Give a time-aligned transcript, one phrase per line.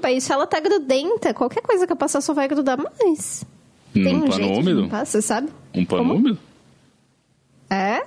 [0.00, 1.32] tampa, isso ela tá grudenta.
[1.34, 3.44] Qualquer coisa que eu passar só vai grudar mais.
[3.92, 4.80] Tem um pano jeito úmido?
[4.82, 5.48] limpar, você sabe?
[5.74, 6.14] Um pano Como?
[6.14, 6.38] úmido?
[7.68, 8.02] É?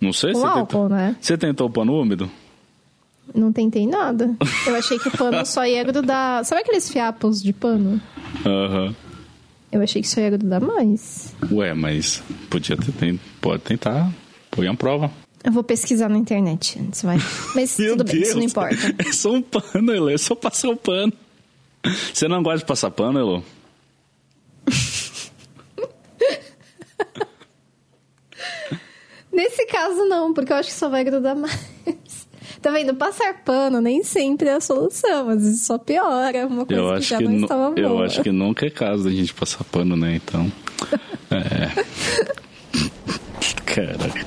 [0.00, 0.88] Não sei se você álcool, tentou.
[0.88, 1.16] né?
[1.20, 2.30] Você tentou o pano úmido?
[3.34, 4.34] Não tentei nada.
[4.66, 6.44] Eu achei que o pano só ia grudar.
[6.44, 8.00] Sabe aqueles fiapos de pano?
[8.44, 8.94] Aham.
[9.70, 11.34] Eu achei que só ia grudar mais.
[11.52, 14.10] Ué, mas podia ter, tem- pode tentar.
[14.50, 15.10] Põe a prova.
[15.44, 17.18] Eu vou pesquisar na internet antes, vai.
[17.54, 18.76] Mas tudo bem, isso não importa.
[18.98, 20.08] É só um pano, Elo.
[20.08, 21.12] É só passar o pano.
[22.12, 23.44] Você não gosta de passar pano, Elo?
[29.32, 31.58] Nesse caso, não, porque eu acho que só vai grudar mais.
[32.60, 32.92] Tá vendo?
[32.94, 36.94] Passar pano nem sempre é a solução, às vezes só piora uma coisa Eu que
[36.96, 37.78] acho já que, não estava boa.
[37.78, 40.16] eu acho que nunca é caso da gente passar pano, né?
[40.16, 40.50] Então.
[41.30, 41.68] É.
[43.66, 44.26] Caraca.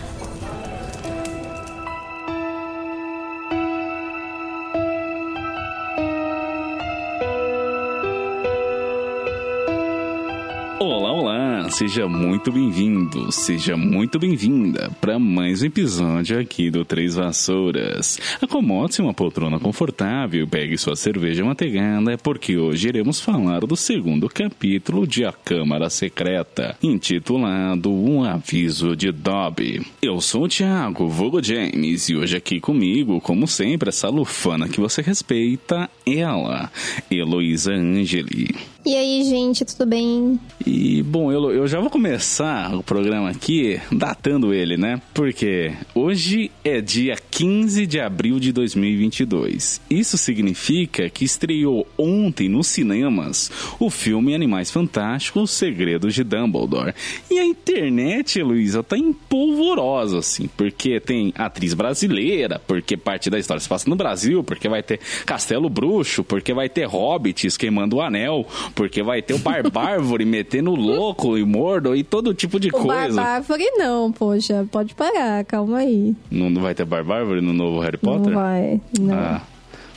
[10.83, 17.13] Olá, olá, seja muito bem-vindo, seja muito bem-vinda para mais um episódio aqui do Três
[17.13, 18.19] Vassouras.
[18.41, 25.05] Acomode-se uma poltrona confortável, pegue sua cerveja manteigada, porque hoje iremos falar do segundo capítulo
[25.05, 29.85] de A Câmara Secreta, intitulado Um Aviso de Dobby.
[30.01, 34.79] Eu sou o Thiago, vulgo James, e hoje aqui comigo, como sempre, essa lufana que
[34.79, 36.71] você respeita, ela,
[37.11, 38.70] Heloísa Angeli.
[38.83, 40.39] E aí, gente, tudo bem?
[40.65, 44.99] E, bom, eu, eu já vou começar o programa aqui datando ele, né?
[45.13, 49.79] Porque hoje é dia 15 de abril de 2022.
[49.87, 56.95] Isso significa que estreou ontem nos cinemas o filme Animais Fantásticos, Os Segredos de Dumbledore.
[57.29, 63.61] E a internet, Luísa, tá empolvorosa, assim, porque tem atriz brasileira, porque parte da história
[63.61, 68.01] se passa no Brasil, porque vai ter Castelo Bruxo, porque vai ter hobbits queimando o
[68.01, 72.71] anel, porque vai ter o Barbárvore metendo louco e mordo e todo tipo de O
[72.71, 72.87] coisa.
[73.15, 76.15] Barbárvore não, poxa, pode parar, calma aí.
[76.29, 78.31] Não vai ter Barbárvore no novo Harry Potter?
[78.31, 79.15] Não vai, não.
[79.15, 79.41] Ah,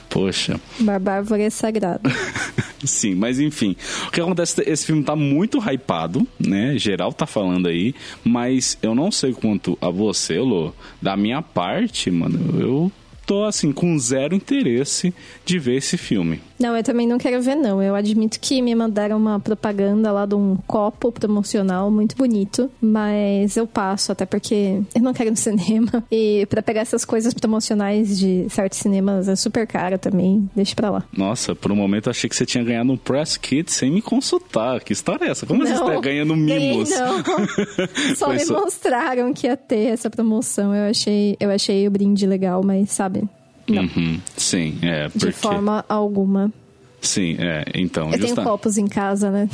[0.08, 0.60] poxa.
[0.80, 2.10] Barbárvore é sagrado.
[2.84, 3.76] Sim, mas enfim.
[4.06, 6.76] O que acontece, esse filme tá muito hypado, né?
[6.76, 10.72] Geral tá falando aí, mas eu não sei quanto a você, Lô.
[11.00, 12.92] Da minha parte, mano, eu
[13.26, 15.14] tô assim, com zero interesse
[15.46, 16.40] de ver esse filme.
[16.58, 17.82] Não, eu também não quero ver, não.
[17.82, 23.56] Eu admito que me mandaram uma propaganda lá de um copo promocional muito bonito, mas
[23.56, 26.04] eu passo, até porque eu não quero no cinema.
[26.10, 30.48] E pra pegar essas coisas promocionais de certos cinemas é super caro também.
[30.54, 31.04] Deixa pra lá.
[31.16, 34.00] Nossa, por um momento eu achei que você tinha ganhado um press kit sem me
[34.00, 34.80] consultar.
[34.82, 35.46] Que história é essa?
[35.46, 36.90] Como você Não, está ganhando ganhei mimos?
[36.90, 37.22] não.
[38.16, 40.74] Só me mostraram que ia ter essa promoção.
[40.74, 43.24] Eu achei, eu achei o brinde legal, mas sabe,
[43.68, 43.82] não.
[43.84, 45.08] Uhum, sim, é.
[45.08, 45.32] de Porque...
[45.32, 46.52] forma alguma.
[47.00, 47.64] Sim, é.
[47.74, 49.46] Então, Eu tenho justa- copos em casa, né?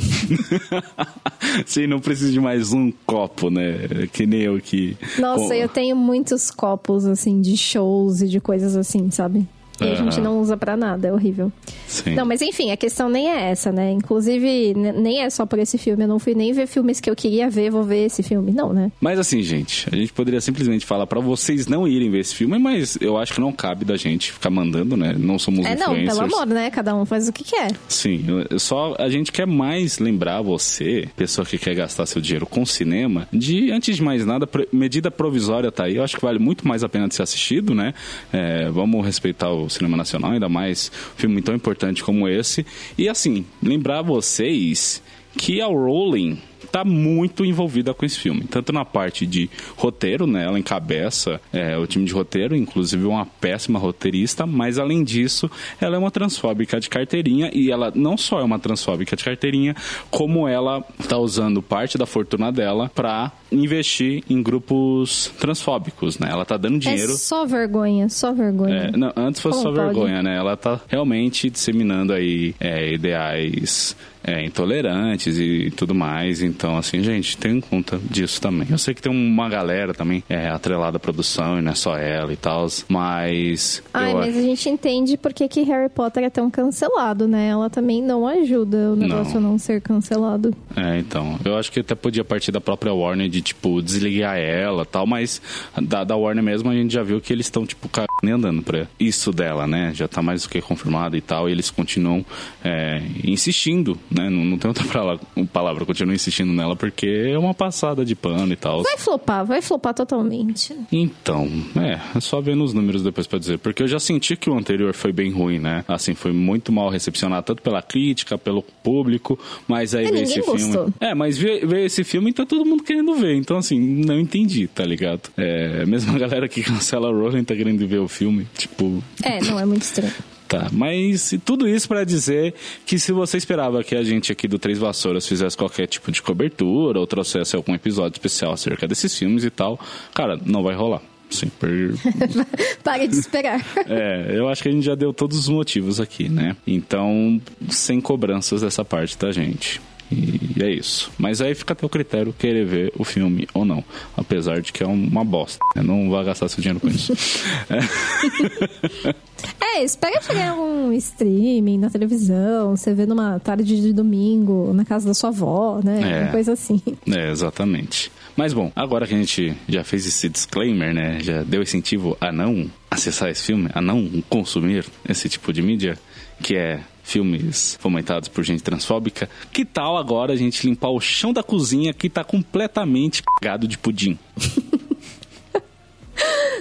[1.65, 4.07] Sim, não precisa de mais um copo, né?
[4.13, 4.97] Que nem eu que.
[5.19, 9.45] Nossa, Com- eu tenho muitos copos, assim, de shows e de coisas assim, sabe?
[9.81, 11.51] E a gente não usa pra nada, é horrível.
[11.87, 12.15] Sim.
[12.15, 13.91] Não, mas enfim, a questão nem é essa, né?
[13.91, 16.03] Inclusive, ne- nem é só por esse filme.
[16.03, 18.51] Eu não fui nem ver filmes que eu queria ver, vou ver esse filme.
[18.51, 18.91] Não, né?
[19.01, 22.57] Mas assim, gente, a gente poderia simplesmente falar pra vocês não irem ver esse filme,
[22.59, 25.15] mas eu acho que não cabe da gente ficar mandando, né?
[25.17, 26.17] Não somos É não, influencers.
[26.19, 26.69] pelo amor, né?
[26.69, 27.71] Cada um faz o que quer.
[27.87, 28.25] Sim,
[28.57, 33.27] só a gente quer mais lembrar você, pessoa que quer gastar seu dinheiro com cinema,
[33.31, 35.95] de, antes de mais nada, medida provisória tá aí.
[35.97, 37.93] Eu acho que vale muito mais a pena de ser assistido, né?
[38.31, 42.65] É, vamos respeitar o cinema nacional, ainda mais um filme tão importante como esse.
[42.97, 45.01] E assim, lembrar vocês
[45.37, 46.39] que a Rowling
[46.71, 50.45] tá muito envolvida com esse filme, tanto na parte de roteiro, né?
[50.45, 55.49] Ela encabeça é, o time de roteiro, inclusive uma péssima roteirista, mas além disso,
[55.79, 59.75] ela é uma transfóbica de carteirinha e ela não só é uma transfóbica de carteirinha,
[60.09, 66.29] como ela tá usando parte da fortuna dela para investir em grupos transfóbicos, né?
[66.31, 68.91] Ela tá dando dinheiro É só vergonha, só vergonha.
[68.93, 69.93] é, não, antes fosse Como só pode?
[69.93, 70.37] vergonha, né?
[70.37, 76.41] Ela tá realmente disseminando aí é, ideais é, intolerantes e tudo mais.
[76.41, 78.67] Então, assim, gente, tem em conta disso também.
[78.69, 81.97] Eu sei que tem uma galera também é, atrelada à produção e não é só
[81.97, 83.83] ela e tal, mas.
[83.93, 87.47] Ai, mas a gente entende por que, que Harry Potter é tão cancelado, né?
[87.47, 89.49] Ela também não ajuda o negócio não.
[89.49, 90.53] a não ser cancelado.
[90.75, 91.39] É, então.
[91.43, 95.41] Eu acho que até podia partir da própria Warner de, tipo, desligar ela tal, mas
[95.81, 97.89] da, da Warner mesmo a gente já viu que eles estão, tipo,
[98.21, 99.91] nem andando pra isso dela, né?
[99.93, 102.25] Já tá mais do que confirmado e tal, e eles continuam
[102.63, 104.29] é, insistindo, né?
[104.29, 108.51] Não, não tem outra palavra, palavra, continuam insistindo nela porque é uma passada de pano
[108.53, 108.83] e tal.
[108.83, 110.75] Vai flopar, vai flopar totalmente.
[110.91, 114.49] Então, é, é só ver nos números depois pra dizer, porque eu já senti que
[114.49, 115.83] o anterior foi bem ruim, né?
[115.87, 120.39] Assim, foi muito mal recepcionado, tanto pela crítica, pelo público, mas aí é, veio esse
[120.41, 120.57] gostou.
[120.57, 120.93] filme.
[120.99, 124.19] É, mas veio, veio, esse filme e tá todo mundo querendo ver, então assim, não
[124.19, 125.29] entendi, tá ligado?
[125.37, 129.03] É, mesmo a galera que cancela a Rowling tá querendo ver o filme, tipo...
[129.23, 130.13] É, não, é muito estranho.
[130.51, 132.53] Tá, mas tudo isso para dizer
[132.85, 136.21] que se você esperava que a gente aqui do Três Vassouras fizesse qualquer tipo de
[136.21, 139.79] cobertura ou trouxesse algum episódio especial acerca desses filmes e tal,
[140.13, 141.01] cara, não vai rolar.
[141.29, 141.93] Sim, per...
[142.83, 143.65] Pare de esperar.
[143.87, 146.57] é, eu acho que a gente já deu todos os motivos aqui, né?
[146.67, 149.79] Então, sem cobranças dessa parte da gente.
[150.11, 151.11] E é isso.
[151.17, 153.83] Mas aí fica até o critério querer ver o filme ou não.
[154.15, 155.59] Apesar de que é uma bosta.
[155.75, 155.81] Né?
[155.81, 157.13] Não vá gastar seu dinheiro com isso.
[157.69, 159.15] é.
[159.59, 165.07] É, espera chegar um streaming na televisão, você vê numa tarde de domingo na casa
[165.07, 166.01] da sua avó, né?
[166.03, 166.81] É, uma coisa assim.
[167.07, 168.11] É, exatamente.
[168.35, 171.19] Mas bom, agora que a gente já fez esse disclaimer, né?
[171.21, 175.97] Já deu incentivo a não acessar esse filme, a não consumir esse tipo de mídia,
[176.41, 176.81] que é
[177.11, 181.93] filmes fomentados por gente transfóbica, que tal agora a gente limpar o chão da cozinha
[181.93, 184.17] que tá completamente cagado de pudim?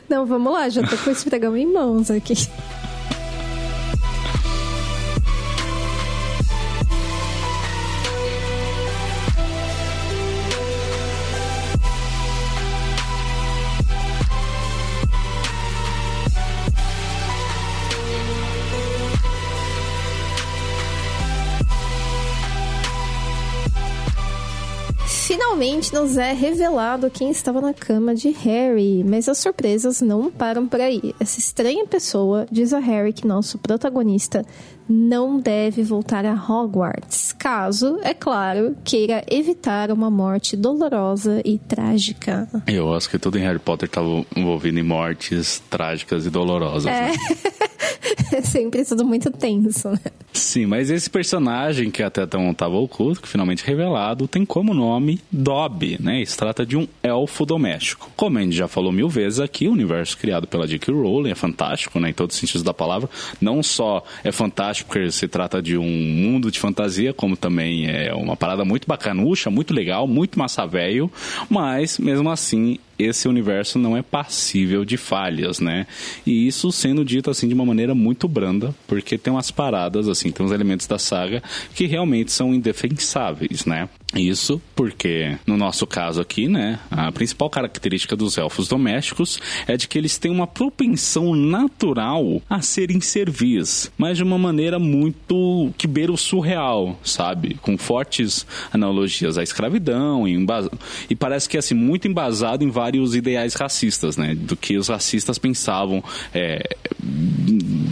[0.08, 2.34] Não, vamos lá, já tô com esse pregão em mãos aqui.
[25.80, 30.66] Finalmente nos é revelado quem estava na cama de Harry, mas as surpresas não param
[30.66, 31.14] por aí.
[31.18, 34.44] Essa estranha pessoa diz a Harry que nosso protagonista
[34.86, 42.46] não deve voltar a Hogwarts, caso, é claro, queira evitar uma morte dolorosa e trágica.
[42.66, 44.06] Eu acho que tudo em Harry Potter estava
[44.36, 46.92] envolvido em mortes trágicas e dolorosas.
[46.92, 47.08] É.
[47.08, 47.12] Né?
[48.36, 50.00] é sempre tudo muito tenso, né?
[50.32, 55.20] Sim, mas esse personagem que até então estava oculto, que finalmente revelado, tem como nome
[55.30, 56.24] Dobby, né?
[56.24, 58.10] Se trata de um elfo doméstico.
[58.16, 60.92] Como a gente já falou mil vezes aqui, o universo criado pela J.K.
[60.92, 62.10] Rowling é fantástico, né?
[62.10, 63.10] Em todos os sentidos da palavra.
[63.40, 68.14] Não só é fantástico porque se trata de um mundo de fantasia, como também é
[68.14, 71.10] uma parada muito bacanucha, muito legal, muito massa velho,
[71.48, 75.86] mas mesmo assim esse universo não é passível de falhas, né?
[76.26, 80.30] E isso sendo dito assim de uma maneira muito branda, porque tem umas paradas assim,
[80.30, 81.42] tem uns elementos da saga
[81.74, 83.88] que realmente são indefensáveis, né?
[84.14, 89.86] Isso porque, no nosso caso aqui, né, a principal característica dos elfos domésticos é de
[89.86, 95.86] que eles têm uma propensão natural a serem servis, mas de uma maneira muito que
[95.86, 97.56] beira o surreal, sabe?
[97.62, 100.36] Com fortes analogias à escravidão e,
[101.08, 104.34] e parece que assim muito embasado em vários ideais racistas, né?
[104.34, 106.02] Do que os racistas pensavam
[106.34, 106.76] é,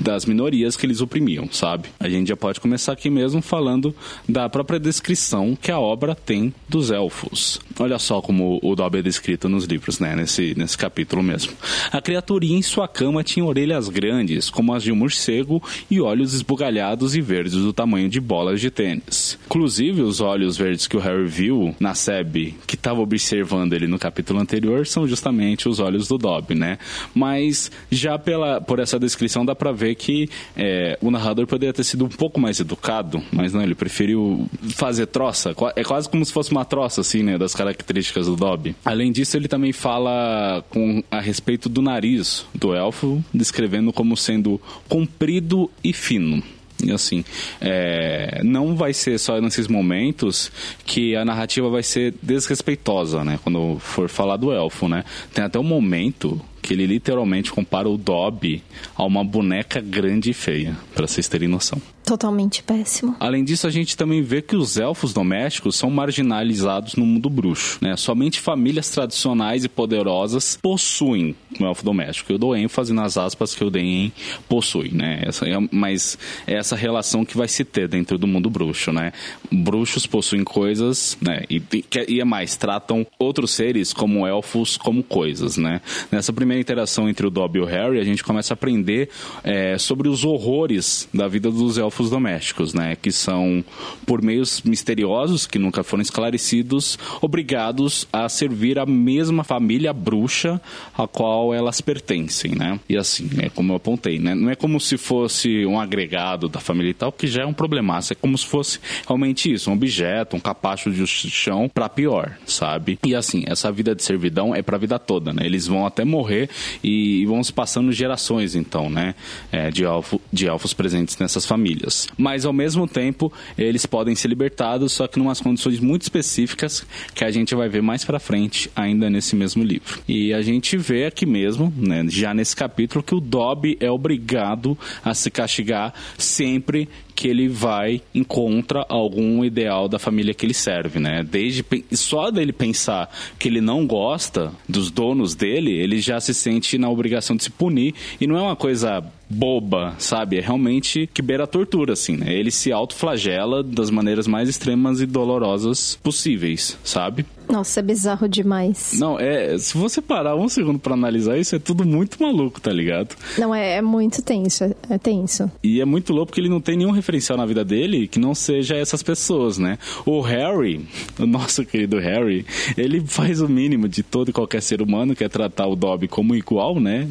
[0.03, 1.91] das minorias que eles oprimiam, sabe?
[2.01, 3.95] A gente já pode começar aqui mesmo falando
[4.29, 7.61] da própria descrição que a obra tem dos elfos.
[7.79, 10.15] Olha só como o Dobby é descrito nos livros, né?
[10.15, 11.53] Nesse, nesse capítulo mesmo.
[11.91, 16.35] A criaturinha em sua cama tinha orelhas grandes, como as de um morcego, e olhos
[16.35, 19.39] esbugalhados e verdes do tamanho de bolas de tênis.
[19.47, 23.99] Inclusive, os olhos verdes que o Harry viu na Seb, que estava observando ele no
[23.99, 26.79] capítulo anterior, são justamente os olhos do Dobby, né?
[27.15, 31.85] Mas já pela, por essa descrição dá pra ver que é, o narrador poderia ter
[31.85, 35.55] sido um pouco mais educado, mas não, ele preferiu fazer troça.
[35.75, 37.39] É quase como se fosse uma troça, assim, né?
[37.39, 38.75] Das características do Dobby.
[38.85, 44.61] Além disso, ele também fala com, a respeito do nariz do elfo, descrevendo como sendo
[44.89, 46.43] comprido e fino.
[46.83, 47.25] E assim,
[47.61, 50.53] é, não vai ser só nesses momentos
[50.85, 53.39] que a narrativa vai ser desrespeitosa, né?
[53.43, 55.05] Quando for falar do elfo, né?
[55.35, 58.63] Tem até um momento que ele literalmente compara o Dobby
[58.95, 61.81] a uma boneca grande e feia, para vocês terem noção.
[62.09, 63.15] Totalmente péssimo.
[63.21, 67.79] Além disso, a gente também vê que os elfos domésticos são marginalizados no mundo bruxo,
[67.83, 67.97] né?
[67.99, 72.33] Somente famílias tradicionais e poderosas possuem um elfo doméstico.
[72.33, 74.13] Eu dou ênfase nas aspas que eu dei em
[74.49, 75.21] possui, né?
[75.23, 79.13] Essa é, mas é essa relação que vai se ter dentro do mundo bruxo, né?
[79.53, 81.43] Bruxos possuem coisas, né?
[81.51, 81.63] E,
[82.09, 85.83] e é mais, tratam outros seres como elfos como coisas, né?
[86.11, 89.09] Nessa primeira interação entre o Dobby e o Harry, a gente começa a aprender
[89.43, 92.97] é, sobre os horrores da vida dos elfos domésticos, né?
[93.01, 93.65] Que são,
[94.07, 100.61] por meios misteriosos que nunca foram esclarecidos, obrigados a servir a mesma família bruxa
[100.97, 102.79] a qual elas pertencem, né?
[102.89, 104.35] E assim, é como eu apontei, né?
[104.35, 107.53] Não é como se fosse um agregado da família e tal, que já é um
[107.53, 108.13] problemaço.
[108.13, 112.99] É como se fosse realmente isso, um objeto, um capacho de chão para pior, sabe?
[113.05, 115.45] E assim, essa vida de servidão é pra vida toda, né?
[115.45, 116.48] Eles vão até morrer
[116.83, 119.15] e vão se passando gerações, então, né?
[119.51, 122.07] É, de, elfo, de elfos presentes nessas famílias.
[122.17, 126.87] Mas ao mesmo tempo, eles podem ser libertados, só que em umas condições muito específicas
[127.15, 130.01] que a gente vai ver mais para frente, ainda nesse mesmo livro.
[130.09, 134.77] E a gente vê aqui mesmo, né, já nesse capítulo, que o Dobby é obrigado
[135.05, 141.01] a se castigar sempre que ele vai encontra algum ideal da família que ele serve,
[141.01, 141.27] né?
[141.29, 146.79] Desde só dele pensar que ele não gosta dos donos dele, ele já se sente
[146.79, 150.39] na obrigação de se punir e não é uma coisa boba, sabe?
[150.39, 152.33] É realmente que beira a tortura, assim, né?
[152.33, 157.27] Ele se autoflagela das maneiras mais extremas e dolorosas possíveis, sabe?
[157.51, 158.99] Nossa, é bizarro demais.
[158.99, 159.57] Não, é.
[159.59, 163.17] Se você parar um segundo para analisar isso, é tudo muito maluco, tá ligado?
[163.39, 165.51] Não, é, é muito tenso, é, é, tenso.
[165.63, 168.35] E é muito louco porque ele não tem nenhum referencial na vida dele que não
[168.35, 169.79] seja essas pessoas, né?
[170.05, 170.87] O Harry,
[171.19, 172.45] o nosso querido Harry,
[172.77, 176.07] ele faz o mínimo de todo e qualquer ser humano, que é tratar o Dobby
[176.07, 177.09] como igual, né?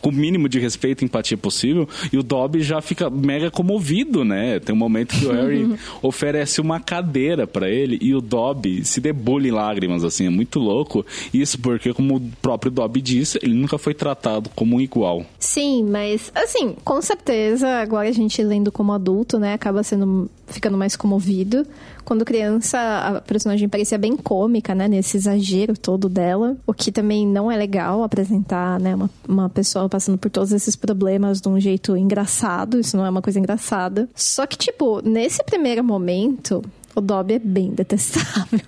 [0.00, 1.88] Com o mínimo de respeito e empatia possível.
[2.12, 4.60] E o Dobby já fica mega comovido, né?
[4.60, 9.00] Tem um momento que o Harry oferece uma cadeira para ele e o Dobby se
[9.00, 11.04] debulha em lágrimas, assim, é muito louco.
[11.32, 15.24] Isso porque, como o próprio Dobby disse, ele nunca foi tratado como um igual.
[15.38, 20.76] Sim, mas, assim, com certeza, agora a gente lendo como adulto, né, acaba sendo, ficando
[20.76, 21.66] mais comovido.
[22.04, 27.26] Quando criança, a personagem parecia bem cômica, né, nesse exagero todo dela, o que também
[27.26, 31.60] não é legal apresentar, né, uma, uma pessoa passando por todos esses problemas de um
[31.60, 34.08] jeito engraçado, isso não é uma coisa engraçada.
[34.14, 36.62] Só que, tipo, nesse primeiro momento,
[36.94, 38.60] o Dobby é bem detestável.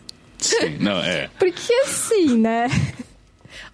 [0.44, 1.30] Sim, não, é.
[1.38, 2.66] Porque assim, né?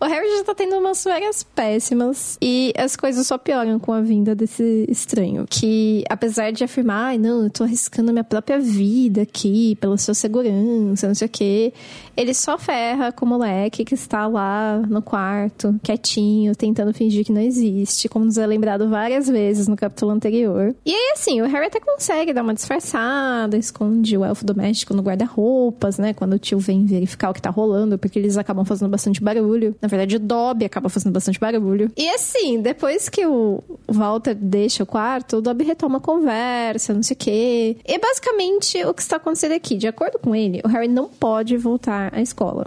[0.03, 4.01] O Harry já tá tendo umas férias péssimas e as coisas só pioram com a
[4.01, 5.45] vinda desse estranho.
[5.47, 10.15] Que, apesar de afirmar, ai, não, eu tô arriscando minha própria vida aqui pela sua
[10.15, 11.75] segurança, não sei o quê,
[12.17, 17.33] ele só ferra com o moleque que está lá no quarto, quietinho, tentando fingir que
[17.33, 20.75] não existe, como nos é lembrado várias vezes no capítulo anterior.
[20.83, 25.03] E aí, assim, o Harry até consegue dar uma disfarçada, esconde o elfo doméstico no
[25.03, 26.15] guarda-roupas, né?
[26.15, 29.77] Quando o tio vem verificar o que tá rolando, porque eles acabam fazendo bastante barulho.
[29.83, 31.91] Na verdade, o Dobby acaba fazendo bastante barulho.
[31.97, 37.03] E assim, depois que o Walter deixa o quarto, o Dobby retoma a conversa, não
[37.03, 37.77] sei o quê.
[37.87, 41.57] E basicamente o que está acontecendo aqui, de acordo com ele, o Harry não pode
[41.57, 42.67] voltar à escola.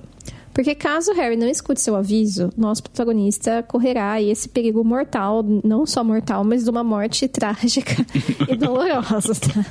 [0.53, 6.03] Porque caso Harry não escute seu aviso, nosso protagonista correrá esse perigo mortal, não só
[6.03, 8.05] mortal, mas de uma morte trágica
[8.47, 9.65] e dolorosa, tá?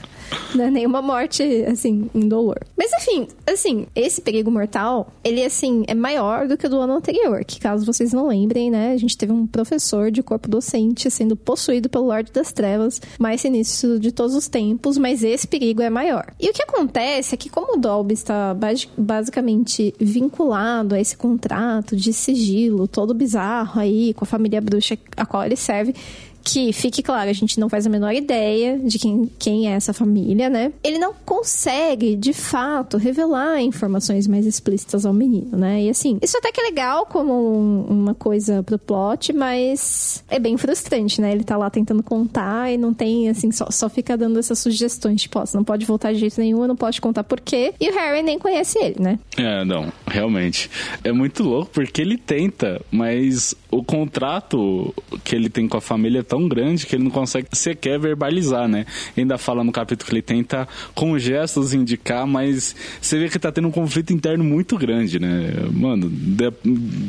[0.55, 2.59] Não é nenhuma morte, assim, indolor.
[2.77, 6.95] Mas enfim, assim, esse perigo mortal, ele, assim, é maior do que o do ano
[6.95, 11.11] anterior, que caso vocês não lembrem, né, a gente teve um professor de corpo docente
[11.11, 15.83] sendo possuído pelo Lorde das Trevas, mais sinistro de todos os tempos, mas esse perigo
[15.83, 16.33] é maior.
[16.41, 18.57] E o que acontece é que como o Dolby está
[18.97, 25.27] basicamente vinculado a esse contrato de sigilo todo bizarro aí com a família bruxa a
[25.27, 25.95] qual ele serve,
[26.43, 29.93] que fique claro, a gente não faz a menor ideia de quem, quem é essa
[29.93, 30.73] família, né?
[30.83, 35.83] Ele não consegue, de fato, revelar informações mais explícitas ao menino, né?
[35.83, 40.39] E assim, isso até que é legal como um, uma coisa pro plot, mas é
[40.39, 41.33] bem frustrante, né?
[41.33, 45.23] Ele tá lá tentando contar e não tem, assim, só, só fica dando essas sugestões,
[45.23, 47.75] tipo, ó, você não pode voltar de jeito nenhum, não te contar por quê.
[47.81, 49.19] E o Harry nem conhece ele, né?
[49.37, 50.71] É, não, realmente.
[51.05, 56.21] É muito louco porque ele tenta, mas o contrato que ele tem com a família
[56.21, 58.85] é tão grande que ele não consegue sequer verbalizar, né?
[59.17, 63.51] Ainda fala no capítulo que ele tenta com gestos indicar, mas você vê que tá
[63.51, 65.55] tendo um conflito interno muito grande, né?
[65.73, 66.53] Mano, de,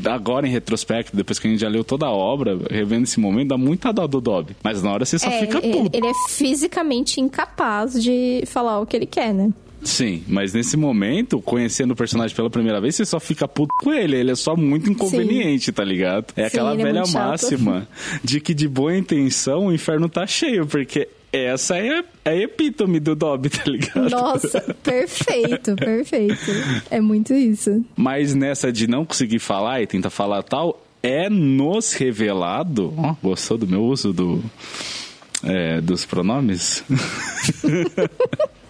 [0.10, 3.50] agora em retrospecto, depois que a gente já leu toda a obra, revendo esse momento,
[3.50, 4.56] dá muita dó do Dobby.
[4.64, 5.98] Mas na hora você só é, fica ele, puto.
[5.98, 9.52] Ele é fisicamente incapaz de falar o que ele quer, né?
[9.84, 13.94] Sim, mas nesse momento, conhecendo o personagem pela primeira vez, você só fica puto com
[13.94, 14.16] ele.
[14.16, 15.72] Ele é só muito inconveniente, Sim.
[15.72, 16.28] tá ligado?
[16.36, 17.88] É Sim, aquela é velha é máxima
[18.24, 23.00] de que de boa intenção o inferno tá cheio, porque essa é, é a epítome
[23.00, 24.10] do Dobby, tá ligado?
[24.10, 26.52] Nossa, perfeito, perfeito.
[26.90, 27.84] É muito isso.
[27.96, 32.94] Mas nessa de não conseguir falar e tentar falar tal, é nos revelado.
[32.96, 34.44] Ó, gostou do meu uso do,
[35.44, 36.84] é, dos pronomes?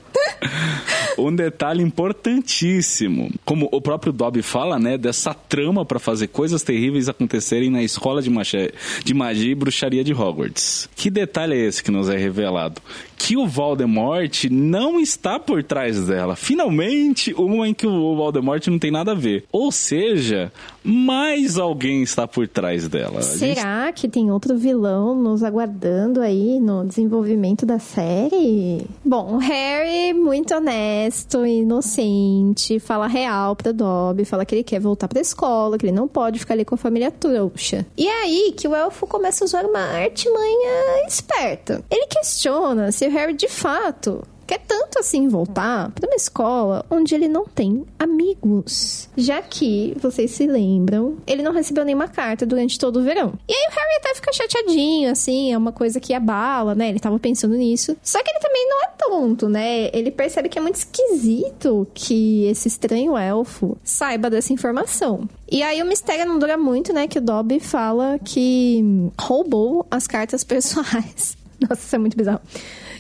[1.17, 7.09] um detalhe importantíssimo, como o próprio Dobby fala, né, dessa trama para fazer coisas terríveis
[7.09, 8.73] acontecerem na escola de magia,
[9.03, 10.89] de magia e bruxaria de Hogwarts.
[10.95, 12.81] Que detalhe é esse que nos é revelado?
[13.17, 16.35] Que o Voldemort não está por trás dela.
[16.35, 19.45] Finalmente, uma em que o Voldemort não tem nada a ver.
[19.51, 20.51] Ou seja,
[20.83, 23.21] mais alguém está por trás dela.
[23.21, 24.01] Será gente...
[24.01, 28.85] que tem outro vilão nos aguardando aí no desenvolvimento da série?
[29.05, 35.21] Bom, Harry muito honesto, inocente, fala real pra Dobby, fala que ele quer voltar pra
[35.21, 37.85] escola, que ele não pode ficar ali com a família trouxa.
[37.97, 41.83] E é aí que o elfo começa a usar uma artimanha esperta.
[41.89, 47.15] Ele questiona se o Harry de fato quer tanto assim voltar para uma escola onde
[47.15, 49.09] ele não tem amigos.
[49.15, 53.33] Já que, vocês se lembram, ele não recebeu nenhuma carta durante todo o verão.
[53.47, 56.89] E aí o Harry até fica chateadinho, assim, é uma coisa que abala, né?
[56.89, 57.95] Ele tava pensando nisso.
[58.01, 59.89] Só que ele também não é tonto, né?
[59.93, 65.27] Ele percebe que é muito esquisito que esse estranho elfo saiba dessa informação.
[65.51, 67.07] E aí o mistério não dura muito, né?
[67.07, 68.83] Que o Dobby fala que
[69.19, 71.37] roubou as cartas pessoais.
[71.59, 72.41] Nossa, isso é muito bizarro.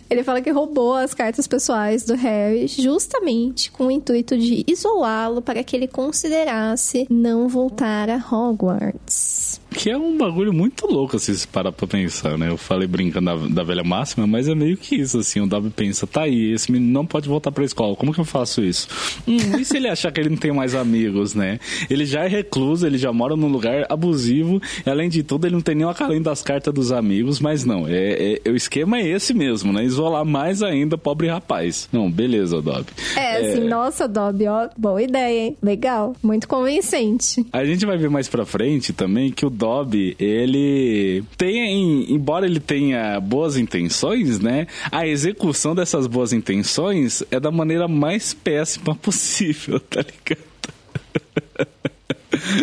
[0.09, 5.41] Ele fala que roubou as cartas pessoais do Harry justamente com o intuito de isolá-lo
[5.41, 9.59] para que ele considerasse não voltar a Hogwarts.
[9.73, 12.49] Que é um bagulho muito louco, assim, se parar pra pensar, né?
[12.49, 15.41] Eu falei brincando da, da velha máxima, mas é meio que isso, assim.
[15.41, 18.25] O W pensa, tá aí, esse menino não pode voltar pra escola, como que eu
[18.25, 18.87] faço isso?
[19.27, 21.59] Hum, e se ele achar que ele não tem mais amigos, né?
[21.89, 25.55] Ele já é recluso, ele já mora num lugar abusivo, e além de tudo, ele
[25.55, 28.97] não tem nem o além das cartas dos amigos, mas não, é, é, o esquema
[28.99, 29.83] é esse mesmo, né?
[29.83, 31.87] Isolar mais ainda pobre rapaz.
[31.91, 32.91] Não, beleza, Dobby.
[33.15, 33.69] É, assim, é...
[33.69, 35.57] nossa, Dobby, ó, boa ideia, hein?
[35.61, 37.45] Legal, muito convincente.
[37.51, 42.59] A gente vai ver mais pra frente também que o Dobby, ele tem, embora ele
[42.59, 44.67] tenha boas intenções, né?
[44.91, 50.43] A execução dessas boas intenções é da maneira mais péssima possível, tá ligado?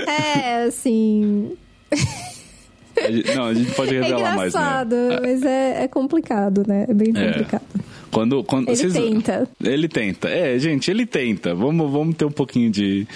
[0.06, 1.56] É, assim.
[3.34, 4.86] Não, a gente pode revelar é mais, né?
[5.22, 6.84] mas é, é complicado, né?
[6.86, 7.28] É bem é.
[7.28, 7.62] complicado.
[7.78, 7.99] É.
[8.10, 8.92] Quando, quando ele vocês...
[8.92, 9.48] tenta.
[9.62, 10.28] Ele tenta.
[10.28, 11.54] É, gente, ele tenta.
[11.54, 13.06] Vamos, vamos ter um pouquinho de,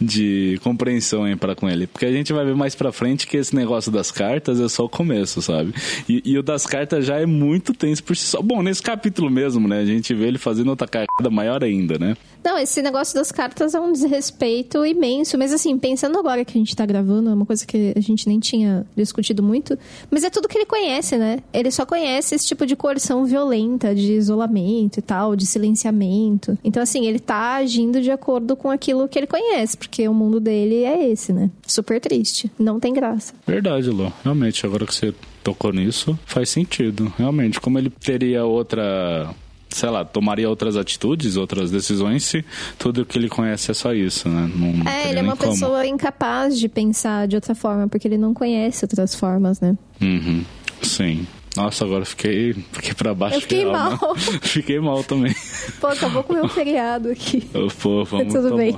[0.00, 1.86] de compreensão aí para com ele.
[1.86, 4.84] Porque a gente vai ver mais pra frente que esse negócio das cartas é só
[4.84, 5.74] o começo, sabe?
[6.08, 8.40] E, e o das cartas já é muito tenso por si só.
[8.40, 9.80] Bom, nesse capítulo mesmo, né?
[9.80, 12.16] A gente vê ele fazendo outra cartada maior ainda, né?
[12.44, 15.38] Não, esse negócio das cartas é um desrespeito imenso.
[15.38, 18.28] Mas assim, pensando agora que a gente tá gravando, é uma coisa que a gente
[18.28, 19.78] nem tinha discutido muito.
[20.10, 21.38] Mas é tudo que ele conhece, né?
[21.52, 26.58] Ele só conhece esse tipo de coerção violenta, de isolamento e tal, de silenciamento.
[26.62, 30.38] Então, assim, ele tá agindo de acordo com aquilo que ele conhece, porque o mundo
[30.38, 31.50] dele é esse, né?
[31.66, 32.50] Super triste.
[32.58, 33.32] Não tem graça.
[33.46, 34.12] Verdade, Lu.
[34.22, 37.12] Realmente, agora que você tocou nisso, faz sentido.
[37.16, 39.34] Realmente, como ele teria outra
[39.74, 42.44] sei lá, tomaria outras atitudes, outras decisões se
[42.78, 44.50] tudo que ele conhece é só isso, né?
[44.54, 45.50] Não, é, ele é uma como.
[45.52, 49.76] pessoa incapaz de pensar de outra forma, porque ele não conhece outras formas, né?
[50.00, 50.44] Uhum,
[50.80, 51.26] sim.
[51.56, 53.36] Nossa, agora fiquei, fiquei pra baixo.
[53.36, 54.16] Eu fiquei mal.
[54.42, 55.34] fiquei mal também.
[55.80, 57.40] Pô, acabou com o meu feriado aqui.
[57.82, 58.76] Pô, vamos Tudo tomar, bem.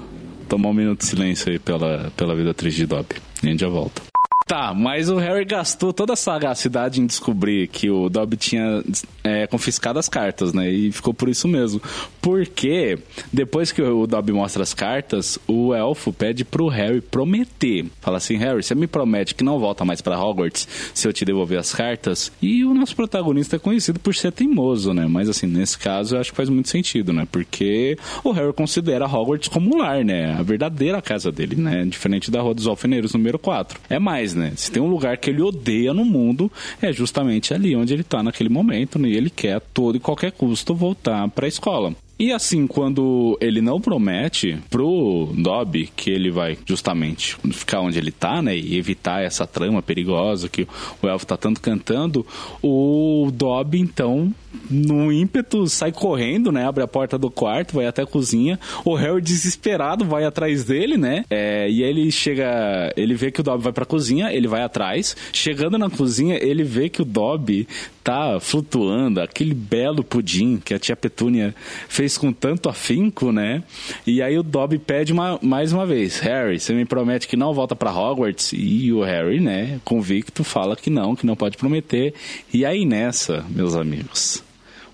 [0.49, 3.17] tomar um minuto de silêncio aí pela, pela vida triste de Dobby.
[3.43, 4.03] E a gente já volta.
[4.47, 8.81] Tá, mas o Harry gastou toda a sagacidade em descobrir que o Dobby tinha
[9.25, 10.71] é, confiscado as cartas, né?
[10.71, 11.83] E ficou por isso mesmo.
[12.23, 12.97] Porque
[13.33, 17.87] depois que o Dobby mostra as cartas, o elfo pede pro Harry prometer.
[18.01, 21.25] Fala assim, Harry, você me promete que não volta mais para Hogwarts se eu te
[21.25, 22.31] devolver as cartas?
[22.41, 25.09] E o nosso protagonista é conhecido por ser teimoso, né?
[25.09, 27.27] Mas assim, nesse caso eu acho que faz muito sentido, né?
[27.33, 30.37] Porque o Harry considera Hogwarts como um lar, né?
[30.39, 31.85] A verdadeira casa dele, né?
[31.85, 33.81] Diferente da Rua dos Alfeneiros número 4.
[33.91, 34.53] É mais, né?
[34.57, 38.23] Se tem um lugar que ele odeia no mundo, é justamente ali onde ele está
[38.23, 39.09] naquele momento, né?
[39.09, 41.95] E ele quer a todo e qualquer custo voltar para a escola.
[42.19, 48.11] E assim, quando ele não promete pro Dobby que ele vai justamente ficar onde ele
[48.11, 48.57] tá, né?
[48.57, 50.67] E evitar essa trama perigosa que
[51.03, 52.27] o elfo tá tanto cantando,
[52.63, 54.35] o Dobby então
[54.71, 56.67] no ímpeto, sai correndo, né?
[56.67, 58.59] Abre a porta do quarto, vai até a cozinha.
[58.85, 61.25] O Harry, desesperado, vai atrás dele, né?
[61.31, 62.93] É, e ele chega.
[62.97, 65.17] Ele vê que o Dobby vai pra cozinha, ele vai atrás.
[65.33, 67.67] Chegando na cozinha, ele vê que o Dobby
[68.07, 71.53] tá flutuando, aquele belo pudim que a tia Petúnia
[71.89, 73.65] fez com tanto afinco, né?
[74.07, 77.53] E aí o Dobby pede uma, mais uma vez: Harry, você me promete que não
[77.53, 78.53] volta para Hogwarts?
[78.53, 82.15] E o Harry, né, convicto, fala que não, que não pode prometer.
[82.55, 84.46] E aí nessa, meus amigos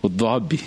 [0.02, 0.60] o Dobby,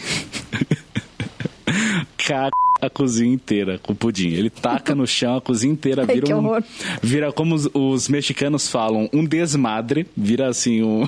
[2.17, 4.29] caga a cozinha inteira com o pudim.
[4.29, 6.37] Ele taca no chão a cozinha inteira, vira Ai, que um.
[6.37, 6.63] horror.
[7.01, 10.05] Vira como os, os mexicanos falam, um desmadre.
[10.15, 11.05] Vira assim um.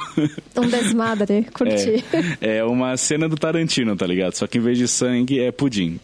[0.56, 2.04] Um desmadre, curti.
[2.42, 4.34] É, é uma cena do Tarantino, tá ligado?
[4.34, 6.00] Só que em vez de sangue é pudim.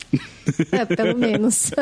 [0.71, 1.71] É, pelo menos.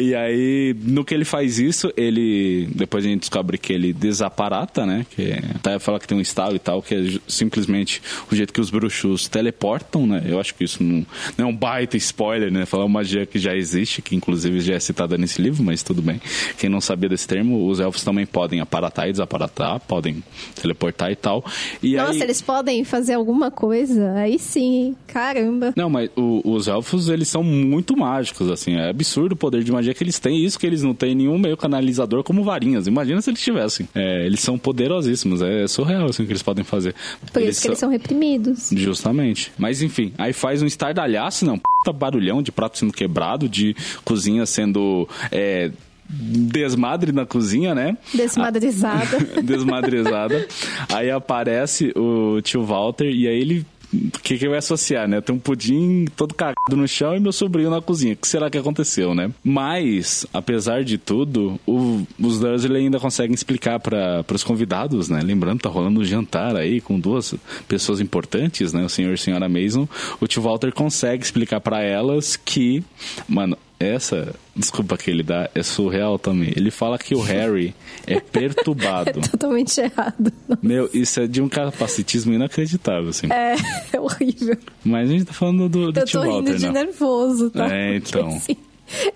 [0.00, 2.68] E aí, no que ele faz isso, ele.
[2.72, 5.04] Depois a gente descobre que ele desaparata, né?
[5.10, 8.60] Que até fala que tem um estalo e tal, que é simplesmente o jeito que
[8.60, 10.22] os bruxos teleportam, né?
[10.24, 11.04] Eu acho que isso não,
[11.36, 12.64] não é um baita spoiler, né?
[12.64, 16.00] Falar uma magia que já existe, que inclusive já é citada nesse livro, mas tudo
[16.00, 16.20] bem.
[16.58, 20.22] Quem não sabia desse termo, os elfos também podem aparatar e desaparatar, podem
[20.62, 21.44] teleportar e tal.
[21.82, 22.22] E Nossa, aí...
[22.22, 24.12] eles podem fazer alguma coisa?
[24.12, 25.72] Aí sim, caramba.
[25.76, 28.76] Não, mas o- os elfos, eles são muito mágicos, assim.
[28.76, 30.44] É absurdo o poder de magia que eles têm.
[30.44, 32.86] Isso que eles não têm nenhum meio canalizador como varinhas.
[32.86, 33.88] Imagina se eles tivessem.
[33.94, 35.42] É, eles são poderosíssimos.
[35.42, 36.94] É surreal, assim, o que eles podem fazer.
[37.32, 38.70] Por isso que eles são reprimidos.
[38.72, 39.52] Justamente.
[39.58, 41.58] Mas enfim, aí faz um estardalhaço, não.
[41.58, 45.08] Puta barulhão de prato sendo quebrado, de cozinha sendo.
[45.30, 45.70] É,
[46.08, 47.96] desmadre na cozinha, né?
[48.14, 49.18] Desmadrizada.
[49.42, 50.46] desmadrezada.
[50.92, 53.66] Aí aparece o tio Walter e aí ele.
[53.92, 55.20] O que, que vai associar, né?
[55.20, 58.12] Tem um pudim todo cagado no chão e meu sobrinho na cozinha.
[58.12, 59.30] O que será que aconteceu, né?
[59.42, 65.20] Mas, apesar de tudo, o- os Dursley ainda conseguem explicar para os convidados, né?
[65.22, 67.34] Lembrando, tá rolando um jantar aí com duas
[67.66, 68.84] pessoas importantes, né?
[68.84, 69.88] O senhor e a senhora Mason.
[70.20, 72.84] O tio Walter consegue explicar para elas que,
[73.26, 76.52] mano, essa desculpa que ele dá é surreal também.
[76.56, 77.74] Ele fala que o Harry
[78.06, 79.20] é perturbado.
[79.20, 80.32] Totalmente errado.
[80.62, 83.28] Meu, isso é de um capacitismo inacreditável, assim.
[83.30, 83.54] É,
[83.92, 84.56] é horrível.
[84.84, 86.84] Mas a gente tá falando do, do Eu tô rindo de né?
[86.84, 87.66] nervoso, tá?
[87.66, 88.28] É, Porque, então.
[88.28, 88.56] assim,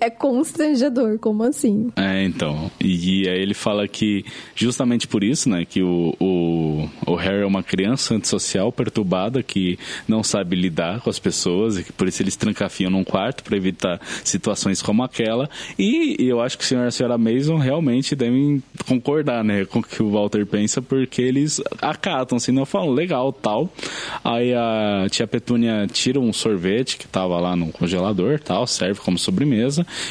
[0.01, 1.91] é constrangedor, como assim?
[1.97, 2.71] É, então.
[2.81, 7.47] E, aí ele fala que justamente por isso, né, que o, o, o Harry é
[7.47, 12.23] uma criança antissocial, perturbada, que não sabe lidar com as pessoas e que por isso
[12.23, 15.49] eles trancafiam num quarto para evitar situações como aquela.
[15.79, 19.81] E, eu acho que o senhor e a senhora Mason realmente devem concordar, né, com
[19.81, 23.73] o que o Walter pensa, porque eles acatam, assim, não falam legal, tal.
[24.23, 29.19] Aí a tia Petúnia tira um sorvete que tava lá no congelador, tal, serve como
[29.19, 29.62] sobremesa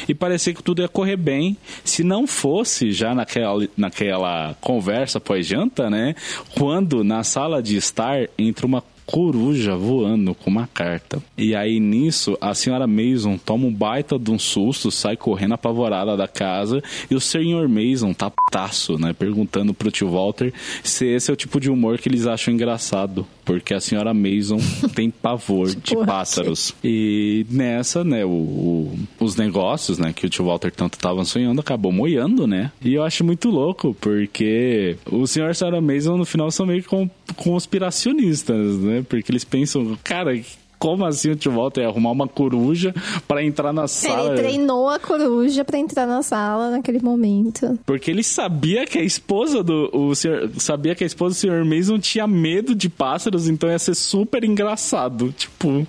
[0.08, 5.90] e parecia que tudo ia correr bem se não fosse já naquela, naquela conversa pós-janta,
[5.90, 6.14] né?
[6.56, 11.22] Quando na sala de estar entra uma coruja voando com uma carta.
[11.36, 16.16] E aí nisso a senhora Mason toma um baita de um susto, sai correndo apavorada
[16.16, 21.30] da casa e o senhor Mason tá putaço, né, perguntando pro tio Walter se esse
[21.30, 24.58] é o tipo de humor que eles acham engraçado, porque a senhora Mason
[24.94, 26.74] tem pavor de pássaros.
[26.82, 31.60] E nessa, né, o, o- os negócios, né, que o tio Walter tanto tava sonhando
[31.60, 32.70] acabou moiando, né?
[32.82, 36.66] E eu acho muito louco, porque o senhor e a senhora Mason no final são
[36.66, 36.88] meio que
[37.36, 39.04] conspiracionistas, né?
[39.08, 40.38] Porque eles pensam, cara,
[40.82, 42.92] como assim o tio Walter ia arrumar uma coruja
[43.28, 44.30] pra entrar na sala?
[44.30, 47.78] Ele treinou a coruja pra entrar na sala naquele momento.
[47.86, 49.88] Porque ele sabia que a esposa do.
[49.92, 53.78] O senhor, sabia que a esposa do senhor Mason tinha medo de pássaros, então ia
[53.78, 55.32] ser super engraçado.
[55.38, 55.86] Tipo,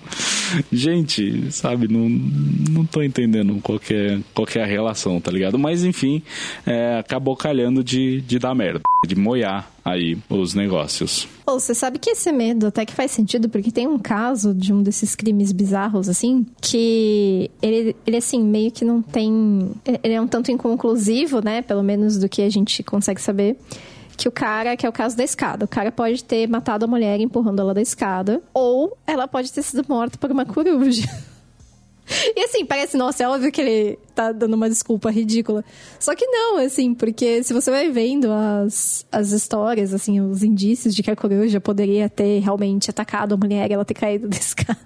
[0.70, 2.08] gente, sabe, não,
[2.70, 5.58] não tô entendendo qual que, é, qual que é a relação, tá ligado?
[5.58, 6.22] Mas enfim,
[6.64, 11.28] é, acabou calhando de, de dar merda, de moiar aí os negócios.
[11.44, 14.72] Pô, você sabe que esse medo até que faz sentido, porque tem um caso de
[14.72, 19.72] um desses crimes bizarros, assim, que ele, ele assim, meio que não tem.
[20.02, 21.60] Ele é um tanto inconclusivo, né?
[21.60, 23.56] Pelo menos do que a gente consegue saber.
[24.16, 26.88] Que o cara, que é o caso da escada, o cara pode ter matado a
[26.88, 31.02] mulher empurrando ela da escada, ou ela pode ter sido morta por uma coruja.
[32.36, 35.64] E assim, parece, nossa, é óbvio que ele tá dando uma desculpa ridícula.
[35.98, 40.94] Só que não, assim, porque se você vai vendo as, as histórias, assim, os indícios
[40.94, 44.36] de que a coruja poderia ter realmente atacado a mulher e ela ter caído da
[44.36, 44.78] escada.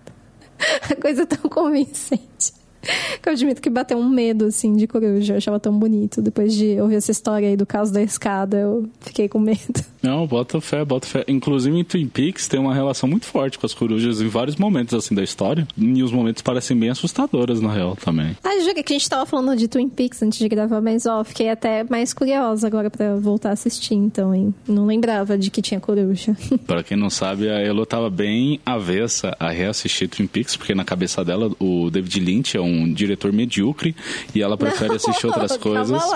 [0.90, 2.57] A coisa é tão convincente.
[3.20, 5.34] Que eu admito que bateu um medo, assim, de coruja.
[5.34, 6.22] Eu achava tão bonito.
[6.22, 9.58] Depois de ouvir essa história aí do caso da escada, eu fiquei com medo.
[10.00, 11.24] Não, bota fé, bota fé.
[11.26, 14.94] Inclusive em Twin Peaks tem uma relação muito forte com as corujas em vários momentos
[14.94, 15.66] assim da história.
[15.76, 18.36] E os momentos parecem bem assustadoras, na real, também.
[18.44, 21.24] Ah, jura que a gente tava falando de Twin Peaks antes de gravar, mas ó,
[21.24, 24.54] fiquei até mais curiosa agora pra voltar a assistir, então, hein?
[24.68, 26.36] Não lembrava de que tinha coruja.
[26.66, 30.84] Pra quem não sabe, a Elo tava bem avessa a reassistir Twin Peaks, porque na
[30.84, 33.94] cabeça dela o David Lynch é um diretor medíocre
[34.34, 36.02] e ela prefere assistir outras coisas.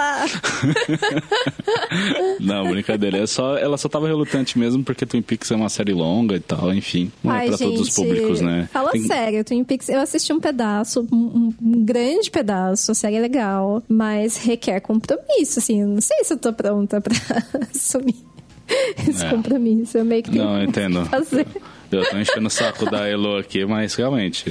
[2.40, 3.18] não, brincadeira.
[3.18, 6.40] É só, ela só tava relutante mesmo porque Twin Peaks é uma série longa e
[6.40, 7.10] tal, enfim.
[7.22, 8.68] Não Ai, é pra todos os gente, públicos, né?
[8.72, 13.16] Fala Tem- sério, Twin Peaks, eu assisti um pedaço, um, um grande pedaço, a série
[13.16, 17.14] é legal, mas requer compromisso, assim, eu não sei se eu tô pronta pra
[17.74, 18.16] assumir
[19.08, 19.30] esse É.
[19.30, 21.04] compromisso, eu meio que tenho Não, que entendo.
[21.06, 21.46] fazer.
[21.92, 24.44] Eu tô enchendo o saco da Elo aqui, mas realmente.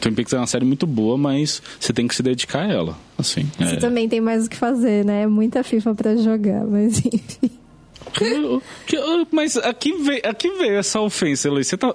[0.00, 2.98] Twin Peaks é uma série muito boa, mas você tem que se dedicar a ela.
[3.18, 3.50] Assim.
[3.58, 3.76] Você é.
[3.76, 5.22] também tem mais o que fazer, né?
[5.22, 7.50] É muita FIFA pra jogar, mas enfim.
[9.30, 11.66] Mas aqui veio, aqui veio essa ofensa, Luiz.
[11.66, 11.92] Você tá.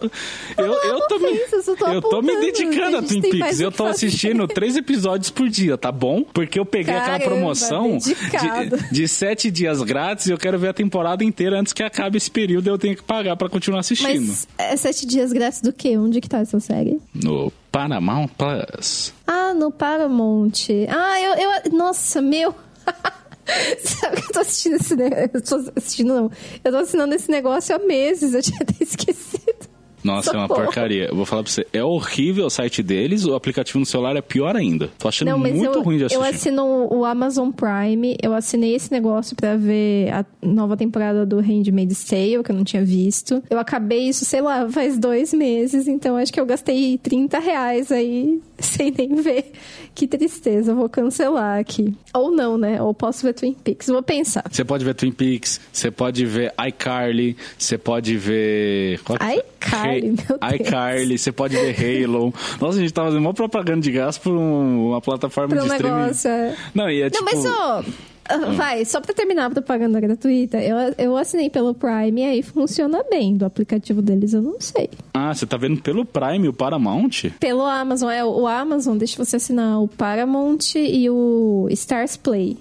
[0.58, 3.60] Eu, eu, tô me, ofensa, eu tô eu tô me dedicando a Twin Peaks.
[3.60, 6.24] Eu tô assistindo três episódios por dia, tá bom?
[6.24, 8.78] Porque eu peguei aquela Caramba, promoção dedicado.
[8.78, 12.18] de, de sete dias grátis e eu quero ver a temporada inteira antes que acabe
[12.18, 14.28] esse período e eu tenho que pagar pra continuar assistindo.
[14.28, 15.98] Mas é sete dias grátis do quê?
[15.98, 17.00] Onde que tá essa série?
[17.14, 19.14] No Paramount Plus.
[19.26, 20.70] Ah, no Paramount.
[20.90, 21.34] Ah, eu.
[21.36, 22.54] eu nossa, meu.
[23.84, 25.30] Sabe que eu tô assistindo esse negócio?
[25.34, 26.32] Eu tô assistindo, não.
[26.64, 29.72] Eu tô assinando esse negócio há meses, eu tinha até esquecido.
[30.04, 30.66] Nossa, é uma Socorro.
[30.66, 31.06] porcaria.
[31.10, 34.22] Eu vou falar pra você, é horrível o site deles, o aplicativo no celular é
[34.22, 34.90] pior ainda.
[34.98, 36.20] Tô achando Não, muito eu, ruim de assistir.
[36.24, 41.40] eu assino o Amazon Prime, eu assinei esse negócio pra ver a nova temporada do
[41.40, 43.44] Handmaid's Tale, que eu não tinha visto.
[43.48, 47.92] Eu acabei isso, sei lá, faz dois meses, então acho que eu gastei 30 reais
[47.92, 49.52] aí sem nem ver.
[49.94, 51.94] Que tristeza, vou cancelar aqui.
[52.14, 52.82] Ou não, né?
[52.82, 54.44] Ou posso ver Twin Peaks, vou pensar.
[54.50, 59.00] Você pode ver Twin Peaks, você pode ver iCarly, você pode ver.
[59.04, 60.54] que- iCarly, meu Deus.
[60.62, 62.34] iCarly, você pode ver Halo.
[62.60, 65.72] Nossa, a gente tá fazendo uma propaganda de gás por um- uma plataforma Pro de
[65.74, 66.00] streaming.
[66.02, 66.56] negócio, é.
[66.74, 67.26] Não, e é Não, tipo.
[67.26, 67.84] mas ó.
[68.32, 72.42] Ah, Vai, só pra terminar a propaganda gratuita, eu, eu assinei pelo Prime e aí
[72.44, 73.36] funciona bem.
[73.36, 74.90] Do aplicativo deles eu não sei.
[75.14, 77.30] Ah, você tá vendo pelo Prime o Paramount?
[77.40, 82.58] Pelo Amazon, é o Amazon deixa você assinar o Paramount e o Stars Play.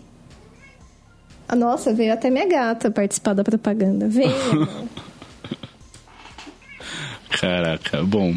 [1.49, 4.09] Ah, nossa, veio até minha gata participar da propaganda.
[4.09, 4.31] Veio.
[7.41, 8.37] Caraca, bom.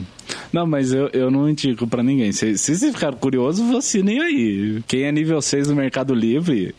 [0.51, 2.31] Não, mas eu, eu não indico pra ninguém.
[2.31, 4.83] Se, se vocês ficaram curiosos, assinem aí.
[4.87, 6.75] Quem é nível 6 do Mercado Livre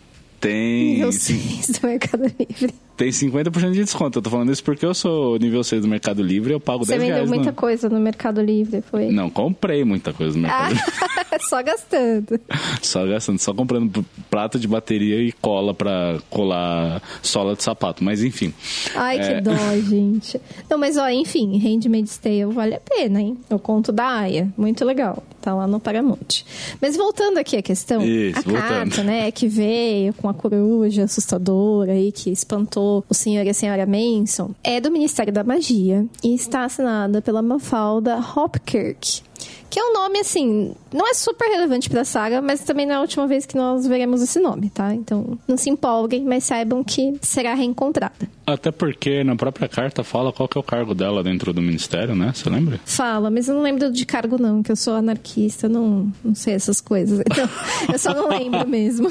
[0.48, 0.94] tem.
[0.94, 2.74] nível sim- 6 do Mercado Livre.
[2.96, 4.18] Tem 50% de desconto.
[4.18, 6.84] Eu tô falando isso porque eu sou nível 6 do Mercado Livre e eu pago
[6.84, 7.28] Você 10 vendeu reais.
[7.30, 7.52] muita no...
[7.56, 9.10] coisa no Mercado Livre, foi?
[9.10, 10.84] Não, comprei muita coisa no Mercado Livre.
[11.48, 12.40] Só gastando.
[12.82, 18.02] Só gastando, só comprando p- prato de bateria e cola pra colar sola de sapato.
[18.04, 18.52] Mas enfim.
[18.94, 19.34] Ai, É.
[19.34, 19.52] que dó,
[19.88, 20.40] gente.
[20.70, 23.36] Não, mas ó, enfim, Handmaid's Tale vale a pena, hein?
[23.50, 25.22] O conto da Aya, muito legal.
[25.40, 26.42] Tá lá no Paramount.
[26.80, 28.68] Mas voltando aqui à questão, Isso, a voltando.
[28.68, 33.54] carta, né, que veio com a coruja assustadora aí, que espantou o senhor e a
[33.54, 39.20] senhora Manson, é do Ministério da Magia e está assinada pela Mafalda Hopkirk.
[39.74, 42.98] Que é um nome, assim, não é super relevante pra saga, mas também não é
[42.98, 44.94] a última vez que nós veremos esse nome, tá?
[44.94, 48.14] Então, não se empolguem, mas saibam que será reencontrada.
[48.46, 52.14] Até porque na própria carta fala qual que é o cargo dela dentro do ministério,
[52.14, 52.30] né?
[52.32, 52.78] Você lembra?
[52.84, 56.54] Fala, mas eu não lembro de cargo, não, que eu sou anarquista, não, não sei
[56.54, 57.18] essas coisas.
[57.28, 57.48] Então,
[57.92, 59.08] eu só não lembro mesmo.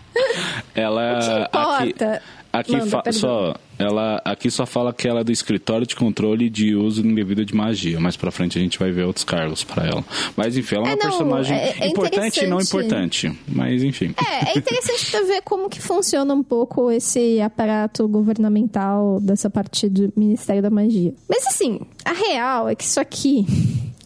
[0.74, 1.18] Ela.
[1.18, 2.22] O que importa?
[2.54, 3.12] Aqui, Manda, aqui, perdão.
[3.12, 7.44] só, ela, aqui só fala que ela é do escritório de controle de uso indevido
[7.44, 7.98] de magia.
[8.00, 10.04] Mais pra frente a gente vai ver outros cargos pra ela.
[10.36, 13.32] Mas enfim, ela é uma É, não, personagem é- é importante e não importante.
[13.48, 14.14] Mas enfim.
[14.16, 19.88] É, é interessante pra ver como que funciona um pouco esse aparato governamental dessa parte
[19.88, 21.12] do Ministério da Magia.
[21.28, 23.44] Mas assim, a real é que isso aqui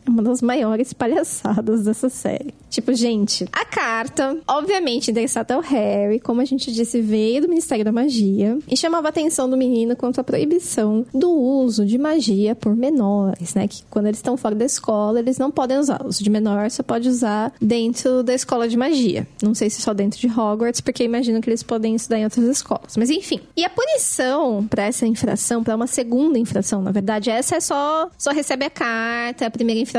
[0.08, 2.54] uma das maiores palhaçadas dessa série.
[2.70, 7.84] Tipo, gente, a carta, obviamente endereçada ao Harry, como a gente disse, veio do Ministério
[7.84, 12.54] da Magia e chamava a atenção do menino quanto à proibição do uso de magia
[12.54, 13.68] por menores, né?
[13.68, 16.02] Que quando eles estão fora da escola, eles não podem usar.
[16.02, 19.26] O uso de menor só pode usar dentro da escola de magia.
[19.42, 22.44] Não sei se só dentro de Hogwarts, porque imagino que eles podem estudar em outras
[22.46, 22.96] escolas.
[22.96, 23.40] Mas enfim.
[23.56, 28.10] E a punição pra essa infração, pra uma segunda infração, na verdade, essa é só
[28.16, 29.97] só recebe a carta, a primeira infração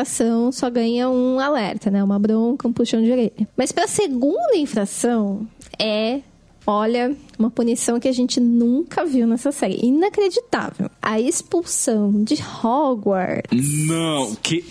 [0.52, 2.04] só ganha um alerta, né?
[2.04, 3.32] Uma bronca, um puxão de orelha.
[3.58, 6.22] Mas pra segunda infração é
[6.68, 9.80] Olha, uma punição que a gente nunca viu nessa série.
[9.84, 10.88] Inacreditável.
[11.02, 13.88] A expulsão de Hogwarts.
[13.88, 14.64] Não, que.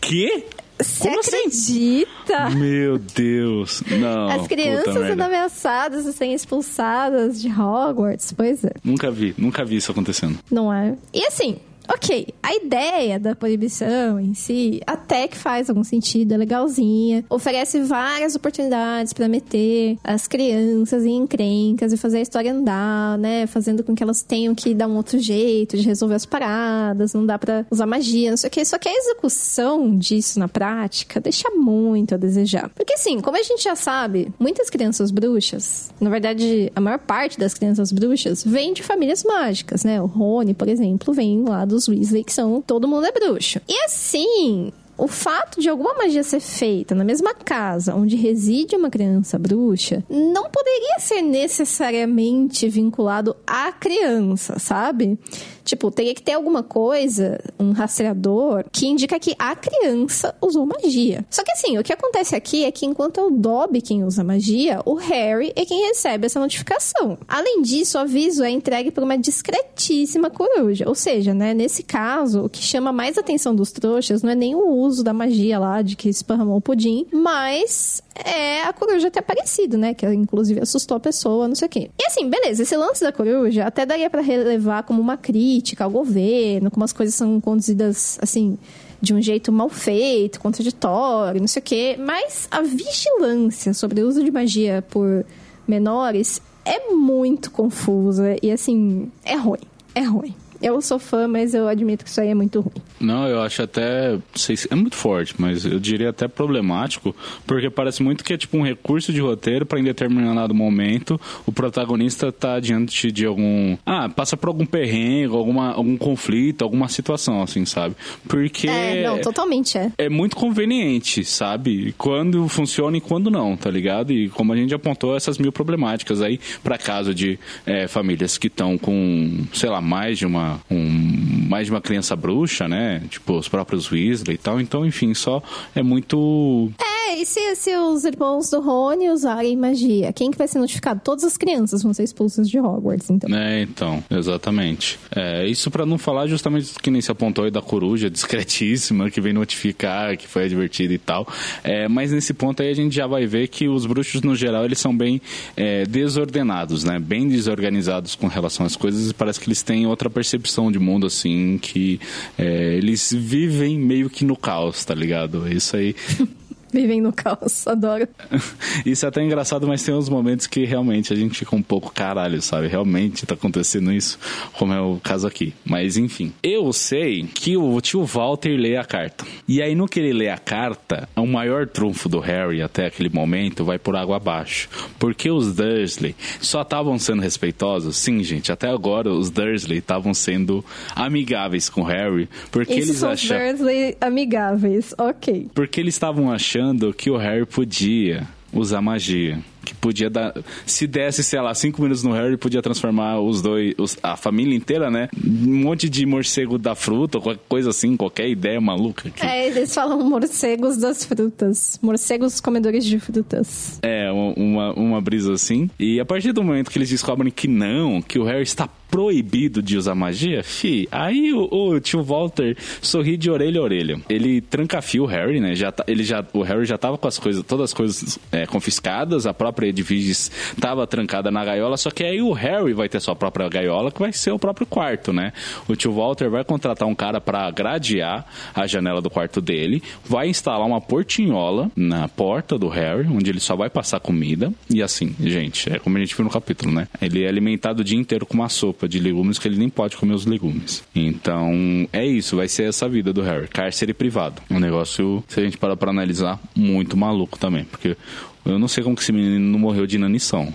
[0.00, 0.44] que-?
[0.80, 1.36] Você Como assim?
[1.36, 2.50] acredita?
[2.50, 3.82] Meu Deus.
[4.00, 4.26] Não.
[4.28, 8.32] As crianças sendo ameaçadas de serem expulsadas de Hogwarts.
[8.32, 10.36] Pois é, Nunca vi, nunca vi isso acontecendo.
[10.50, 10.96] não é?
[11.12, 16.36] E assim, ok, a ideia da proibição em si até que faz algum sentido, é
[16.36, 17.24] legalzinha.
[17.28, 23.46] Oferece várias oportunidades pra meter as crianças em encrencas e fazer a história andar, né?
[23.46, 27.24] Fazendo com que elas tenham que dar um outro jeito de resolver as paradas, não
[27.24, 28.64] dá pra usar magia, não sei o que.
[28.64, 32.70] Só que a execução disso na prática deixa muito a desejar.
[32.74, 37.38] Porque assim, como a gente já sabe, muitas crianças bruxas, na verdade, a maior parte
[37.38, 40.00] das crianças bruxas vem de famílias mágicas, né?
[40.00, 43.60] O Rony, por exemplo, vem lá dos Weasley, que são todo mundo é bruxo.
[43.68, 48.90] E assim, o fato de alguma magia ser feita na mesma casa onde reside uma
[48.90, 55.18] criança bruxa não poderia ser necessariamente vinculado à criança, sabe?
[55.64, 61.24] Tipo, teria que ter alguma coisa, um rastreador, que indica que a criança usou magia.
[61.30, 64.22] Só que assim, o que acontece aqui é que enquanto é o Dobby quem usa
[64.22, 67.18] magia, o Harry é quem recebe essa notificação.
[67.26, 70.84] Além disso, o aviso é entregue por uma discretíssima coruja.
[70.86, 74.54] Ou seja, né, nesse caso, o que chama mais atenção dos trouxas não é nem
[74.54, 79.20] o uso da magia lá, de que esparramou o pudim, mas é a coruja ter
[79.20, 79.94] aparecido, né?
[79.94, 81.90] Que inclusive assustou a pessoa, não sei o quê.
[81.98, 85.90] E assim, beleza, esse lance da coruja até daria para relevar como uma crítica ao
[85.90, 88.58] governo, como as coisas são conduzidas, assim,
[89.00, 91.96] de um jeito mal feito, contraditório, não sei o quê.
[91.98, 95.24] Mas a vigilância sobre o uso de magia por
[95.66, 99.60] menores é muito confusa e, assim, é ruim.
[99.94, 100.34] É ruim.
[100.64, 102.72] Eu sou fã, mas eu admito que isso aí é muito ruim.
[102.98, 104.18] Não, eu acho até.
[104.34, 107.14] Sei, é muito forte, mas eu diria até problemático,
[107.46, 111.52] porque parece muito que é tipo um recurso de roteiro para em determinado momento o
[111.52, 113.76] protagonista tá diante de algum.
[113.84, 117.94] Ah, passa por algum perrengue, alguma, algum conflito, alguma situação, assim, sabe?
[118.26, 118.66] Porque.
[118.66, 119.92] É, não, totalmente é.
[119.98, 121.94] É muito conveniente, sabe?
[121.98, 124.14] Quando funciona e quando não, tá ligado?
[124.14, 128.46] E como a gente apontou, essas mil problemáticas aí, para caso de é, famílias que
[128.46, 133.02] estão com, sei lá, mais de uma um, mais de uma criança bruxa, né?
[133.08, 134.60] Tipo, os próprios Weasley e tal.
[134.60, 135.42] Então, enfim, só
[135.74, 136.70] é muito.
[136.80, 140.12] É, e se, se os irmãos do Rony usarem magia?
[140.12, 141.00] Quem que vai ser notificado?
[141.02, 143.34] Todas as crianças vão ser expulsas de Hogwarts, então.
[143.34, 144.98] É, então, exatamente.
[145.14, 149.20] É, isso para não falar justamente que nem se apontou aí da coruja discretíssima que
[149.20, 151.26] vem notificar, que foi advertida e tal.
[151.62, 154.64] É, mas nesse ponto aí a gente já vai ver que os bruxos, no geral,
[154.64, 155.20] eles são bem
[155.56, 156.98] é, desordenados, né?
[156.98, 160.78] Bem desorganizados com relação às coisas e parece que eles têm outra percepção percepção de
[160.78, 162.00] mundo assim que
[162.38, 165.50] é, eles vivem meio que no caos, tá ligado?
[165.50, 165.94] Isso aí
[166.74, 168.08] Vivem no caos, adoro.
[168.84, 171.92] isso é até engraçado, mas tem uns momentos que realmente a gente fica um pouco
[171.92, 172.66] caralho, sabe?
[172.66, 174.18] Realmente tá acontecendo isso,
[174.54, 175.54] como é o caso aqui.
[175.64, 179.24] Mas enfim, eu sei que o tio Walter lê a carta.
[179.46, 183.08] E aí no que ele lê a carta, o maior trunfo do Harry até aquele
[183.08, 184.68] momento vai por água abaixo.
[184.98, 187.96] Porque os Dursley só estavam sendo respeitosos?
[187.96, 190.64] Sim, gente, até agora os Dursley estavam sendo
[190.96, 193.46] amigáveis com o Harry, porque Isso eles são achavam...
[193.46, 195.48] Dursley amigáveis, ok.
[195.54, 196.63] Porque eles estavam achando
[196.96, 199.38] que o Harry podia usar magia.
[199.64, 200.34] Que podia dar.
[200.66, 203.74] Se desse, sei lá, cinco minutos no Harry, podia transformar os dois.
[203.78, 205.08] Os, a família inteira, né?
[205.26, 209.08] Um monte de morcego da fruta, qualquer coisa assim, qualquer ideia maluca.
[209.08, 209.24] Que...
[209.24, 211.78] É, eles falam morcegos das frutas.
[211.82, 213.78] Morcegos comedores de frutas.
[213.82, 215.70] É, uma, uma brisa assim.
[215.78, 219.60] E a partir do momento que eles descobrem que não, que o Harry está proibido
[219.60, 224.00] de usar magia, fi, aí o, o, tio Walter sorri de orelha a orelha.
[224.08, 225.52] Ele trancafia o Harry, né?
[225.56, 228.46] Já, tá, ele já, o Harry já tava com as coisas, todas as coisas é,
[228.46, 230.30] confiscadas, a própria Edviges
[230.60, 233.98] tava trancada na gaiola, só que aí o Harry vai ter sua própria gaiola, que
[233.98, 235.32] vai ser o próprio quarto, né?
[235.66, 240.28] O tio Walter vai contratar um cara para gradear a janela do quarto dele, vai
[240.28, 245.16] instalar uma portinhola na porta do Harry, onde ele só vai passar comida, e assim,
[245.18, 246.86] gente, é como a gente viu no capítulo, né?
[247.02, 249.96] Ele é alimentado o dia inteiro com uma sopa de legumes que ele nem pode
[249.96, 250.84] comer os legumes.
[250.94, 253.48] Então, é isso, vai ser essa vida do Harry.
[253.48, 254.42] Cárcere privado.
[254.50, 257.64] Um negócio, se a gente parar pra analisar, muito maluco também.
[257.64, 257.96] Porque
[258.44, 260.52] eu não sei como que esse menino não morreu de inanição,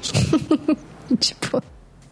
[1.20, 1.62] tipo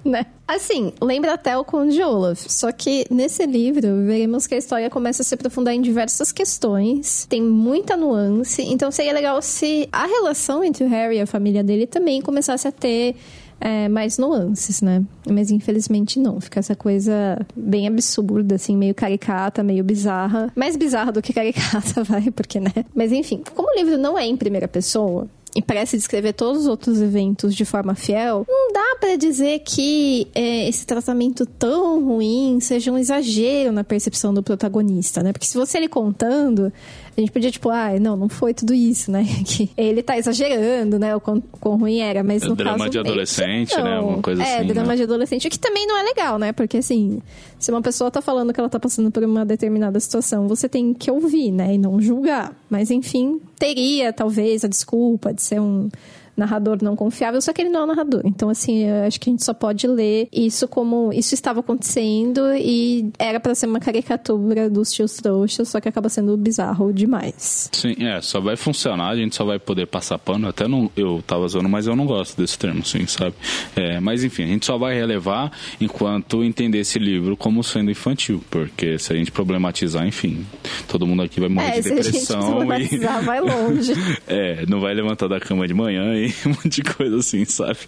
[0.08, 0.26] né?
[0.48, 2.46] Assim, lembra até o Conde Olaf.
[2.48, 7.26] Só que nesse livro, veremos que a história começa a se aprofundar em diversas questões.
[7.30, 8.64] Tem muita nuance.
[8.64, 12.68] Então seria legal se a relação entre o Harry e a família dele também começasse
[12.68, 13.16] a ter
[13.60, 15.04] é, mais nuances, né?
[15.30, 16.40] Mas infelizmente não.
[16.40, 20.52] Fica essa coisa bem absurda, assim, meio caricata, meio bizarra.
[20.56, 22.74] Mais bizarra do que caricata, vai, porque, né?
[22.94, 26.68] Mas enfim, como o livro não é em primeira pessoa, e parece descrever todos os
[26.68, 32.60] outros eventos de forma fiel, não dá para dizer que é, esse tratamento tão ruim
[32.60, 35.34] seja um exagero na percepção do protagonista, né?
[35.34, 36.72] Porque se você ele contando,
[37.18, 39.26] a gente podia, tipo, ah, não, não foi tudo isso, né?
[39.44, 41.16] Que ele tá exagerando, né?
[41.16, 42.90] O quão, quão ruim era, mas no drama caso...
[42.92, 43.84] de adolescente, não.
[43.84, 44.00] né?
[44.00, 44.68] Uma coisa é, assim.
[44.68, 44.96] drama né?
[44.98, 46.52] de adolescente, o que também não é legal, né?
[46.52, 47.20] Porque, assim,
[47.58, 50.94] se uma pessoa tá falando que ela tá passando por uma determinada situação, você tem
[50.94, 51.74] que ouvir, né?
[51.74, 52.56] E não julgar.
[52.70, 55.90] Mas, enfim, teria, talvez, a desculpa de ser um
[56.38, 58.22] narrador não confiável, só que ele não é um narrador.
[58.24, 62.54] Então, assim, eu acho que a gente só pode ler isso como isso estava acontecendo
[62.56, 67.70] e era para ser uma caricatura dos tios trouxas, só que acaba sendo bizarro demais.
[67.72, 70.48] Sim, é, só vai funcionar, a gente só vai poder passar pano.
[70.48, 73.34] Até não, eu tava zoando, mas eu não gosto desse termo, sim, sabe?
[73.76, 78.44] É, mas enfim, a gente só vai relevar enquanto entender esse livro como sendo infantil,
[78.50, 80.46] porque se a gente problematizar, enfim,
[80.88, 82.46] todo mundo aqui vai morrer É, de se a gente depressão e.
[82.52, 83.94] problematizar, vai longe.
[84.28, 87.80] É, não vai levantar da cama de manhã e um monte de coisa assim, sabe?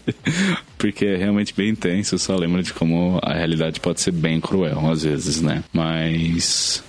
[0.78, 4.90] Porque é realmente bem intenso, só lembro de como a realidade pode ser bem cruel
[4.90, 5.64] às vezes, né?
[5.74, 6.84] Mas.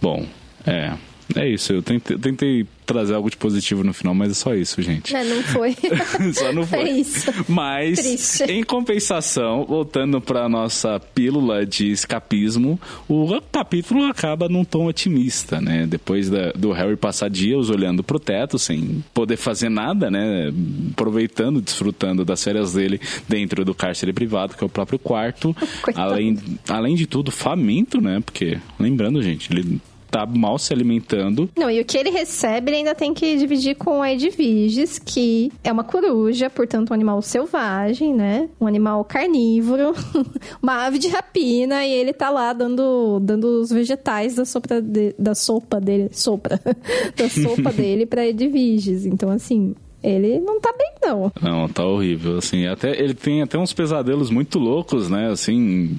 [0.00, 0.26] Bom,
[0.66, 0.92] é.
[1.36, 4.82] É isso, eu tentei, tentei trazer algo de positivo no final, mas é só isso,
[4.82, 5.12] gente.
[5.12, 5.74] Né, não foi.
[6.34, 6.78] Só não foi.
[6.80, 7.30] É isso.
[7.48, 8.42] Mas, Triste.
[8.52, 12.78] em compensação, voltando para nossa pílula de escapismo,
[13.08, 15.86] o capítulo acaba num tom otimista, né?
[15.86, 20.52] Depois da- do Harry passar dias olhando pro teto, sem poder fazer nada, né?
[20.92, 25.56] Aproveitando, desfrutando das férias dele dentro do cárcere privado, que é o próprio quarto.
[25.82, 26.12] Coitado.
[26.12, 26.36] além,
[26.68, 28.20] além de tudo, faminto, né?
[28.24, 29.80] Porque, lembrando, gente, ele
[30.12, 31.48] tá mal se alimentando.
[31.58, 35.50] Não, e o que ele recebe, ele ainda tem que dividir com a Edviges, que
[35.64, 38.48] é uma coruja, portanto, um animal selvagem, né?
[38.60, 39.94] Um animal carnívoro,
[40.62, 45.14] uma ave de rapina, e ele tá lá dando, dando os vegetais da sopa, de-
[45.18, 46.60] da sopa dele, sopa,
[47.16, 49.06] da sopa dele pra Edviges.
[49.06, 51.32] Então, assim, ele não tá bem, não.
[51.40, 55.96] Não, tá horrível, assim, até ele tem até uns pesadelos muito loucos, né, assim,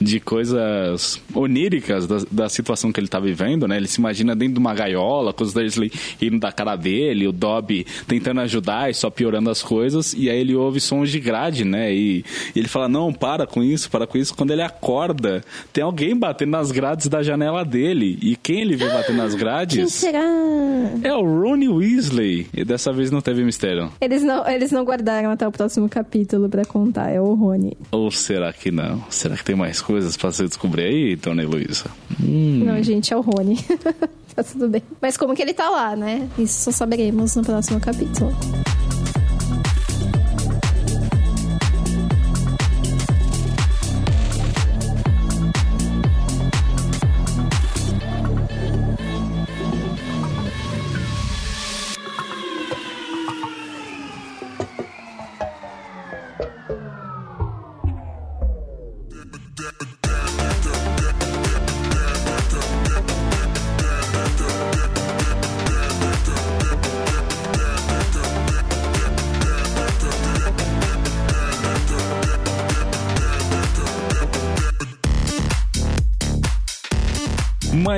[0.00, 4.54] de coisas oníricas da, da situação que ele tá vivendo, né, ele se imagina dentro
[4.54, 5.90] de uma gaiola, com os Dursley
[6.20, 10.38] indo da cara dele, o Dobby tentando ajudar e só piorando as coisas, e aí
[10.38, 14.06] ele ouve sons de grade, né, e, e ele fala, não, para com isso, para
[14.06, 18.60] com isso, quando ele acorda, tem alguém batendo nas grades da janela dele, e quem
[18.60, 20.20] ele vê batendo nas Quem grades será?
[21.02, 23.90] é o Ronnie Weasley, e dessa vez não teve mistério.
[24.00, 27.76] Eles não, eles não guardaram até o próximo capítulo pra contar, é o Rony.
[27.90, 29.02] Ou será que não?
[29.10, 31.86] Será que tem mais coisas pra você descobrir aí, Dona Heloísa?
[32.22, 32.64] Hum.
[32.64, 33.58] Não, gente, é o Rony.
[34.34, 34.82] tá tudo bem.
[35.00, 36.28] Mas como que ele tá lá, né?
[36.38, 38.32] Isso só saberemos no próximo capítulo.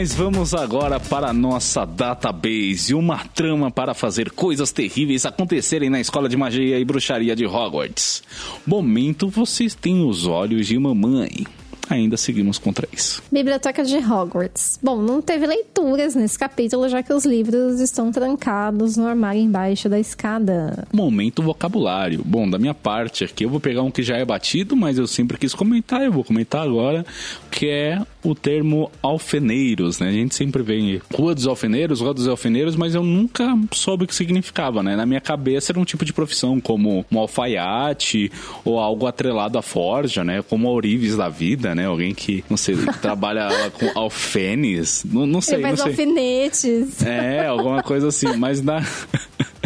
[0.01, 6.01] Mas vamos agora para a nossa database, uma trama para fazer coisas terríveis acontecerem na
[6.01, 8.23] escola de magia e bruxaria de Hogwarts.
[8.67, 11.45] Momento, vocês têm os olhos de mamãe.
[11.91, 13.21] Ainda seguimos com três.
[13.33, 14.79] Biblioteca de Hogwarts.
[14.81, 19.89] Bom, não teve leituras nesse capítulo, já que os livros estão trancados no armário embaixo
[19.89, 20.87] da escada.
[20.93, 22.23] Momento vocabulário.
[22.25, 25.07] Bom, da minha parte aqui, eu vou pegar um que já é batido, mas eu
[25.09, 27.05] sempre quis comentar, eu vou comentar agora,
[27.51, 30.09] que é o termo alfeneiros, né?
[30.09, 34.05] A gente sempre vê em Rua dos Alfeneiros, Rua dos Alfeneiros, mas eu nunca soube
[34.05, 34.97] o que significava, né?
[34.97, 38.31] Na minha cabeça era um tipo de profissão, como um alfaiate
[38.65, 40.43] ou algo atrelado à forja, né?
[40.43, 41.87] Como ourives da vida, né?
[41.87, 45.91] Alguém que, não sei, trabalha com alfenes, não, não sei, Ele não faz sei.
[45.91, 47.03] alfinetes.
[47.03, 48.83] É, alguma coisa assim, mas na.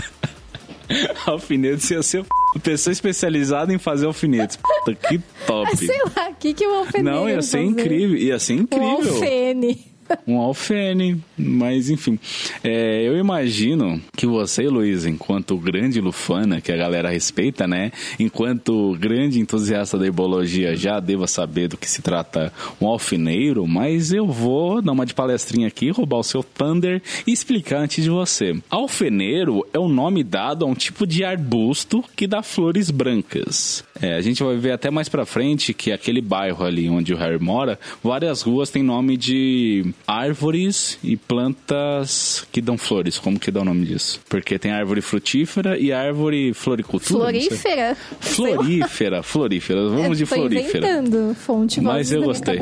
[1.27, 4.57] alfinetes ia ser uma pessoa especializada em fazer alfinetes.
[4.57, 5.77] Puta, que top.
[5.77, 7.71] Sei lá, o que, que o alfeneiro Não, ia ser fazer?
[7.71, 8.17] incrível.
[8.17, 9.15] Ia ser incrível.
[9.15, 9.94] alfene.
[10.27, 12.19] Um alfene, mas enfim.
[12.63, 17.93] É, eu imagino que você, Luiz, enquanto grande lufana, que a galera respeita, né?
[18.19, 24.13] Enquanto grande entusiasta da herbologia, já deva saber do que se trata um alfineiro, mas
[24.13, 28.11] eu vou dar uma de palestrinha aqui, roubar o seu thunder e explicar antes de
[28.11, 28.57] você.
[28.71, 33.85] Alfeneiro é o nome dado a um tipo de arbusto que dá flores brancas.
[34.01, 37.17] É, a gente vai ver até mais pra frente que aquele bairro ali onde o
[37.17, 43.19] Harry mora, várias ruas têm nome de árvores e plantas que dão flores.
[43.19, 44.21] Como que dá o nome disso?
[44.29, 47.21] Porque tem árvore frutífera e árvore floricultura.
[47.21, 47.97] Florífera.
[48.21, 49.89] Florífera, florífera.
[49.89, 50.87] Vamos de florífera.
[50.87, 52.59] inventando fonte Mas eu gostei.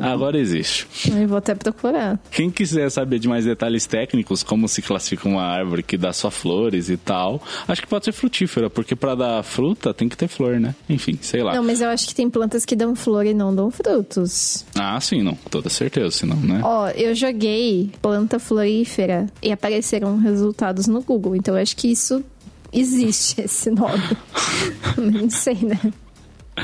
[0.00, 0.86] Agora existe.
[1.10, 2.18] Eu vou até procurar.
[2.30, 6.30] Quem quiser saber de mais detalhes técnicos, como se classifica uma árvore que dá só
[6.30, 10.28] flores e tal, acho que pode ser frutífera, porque para dar fruta tem que ter
[10.28, 10.74] flor, né?
[10.88, 11.54] Enfim, sei lá.
[11.54, 14.64] Não, mas eu acho que tem plantas que dão flor e não dão frutos.
[14.74, 16.57] Ah, sim, não, com toda certeza, senão, né?
[16.62, 21.36] Ó, eu joguei planta florífera e apareceram resultados no Google.
[21.36, 22.24] Então eu acho que isso
[22.72, 24.16] existe esse nome.
[24.96, 25.78] Não sei, né?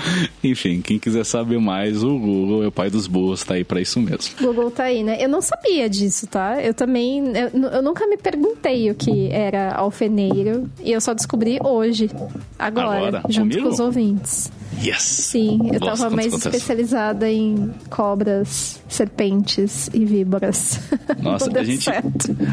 [0.42, 3.80] Enfim, quem quiser saber mais, o Google é o pai dos burros, tá aí pra
[3.80, 4.34] isso mesmo.
[4.40, 5.16] Google tá aí, né?
[5.20, 6.62] Eu não sabia disso, tá?
[6.62, 7.24] Eu também.
[7.36, 12.10] Eu, eu nunca me perguntei o que era alfeneiro e eu só descobri hoje,
[12.58, 13.62] agora, agora junto comigo?
[13.62, 14.52] com os ouvintes.
[14.82, 15.02] Yes!
[15.02, 20.80] Sim, eu Gosto tava mais especializada em cobras, serpentes e víboras.
[21.22, 21.88] Nossa, a gente,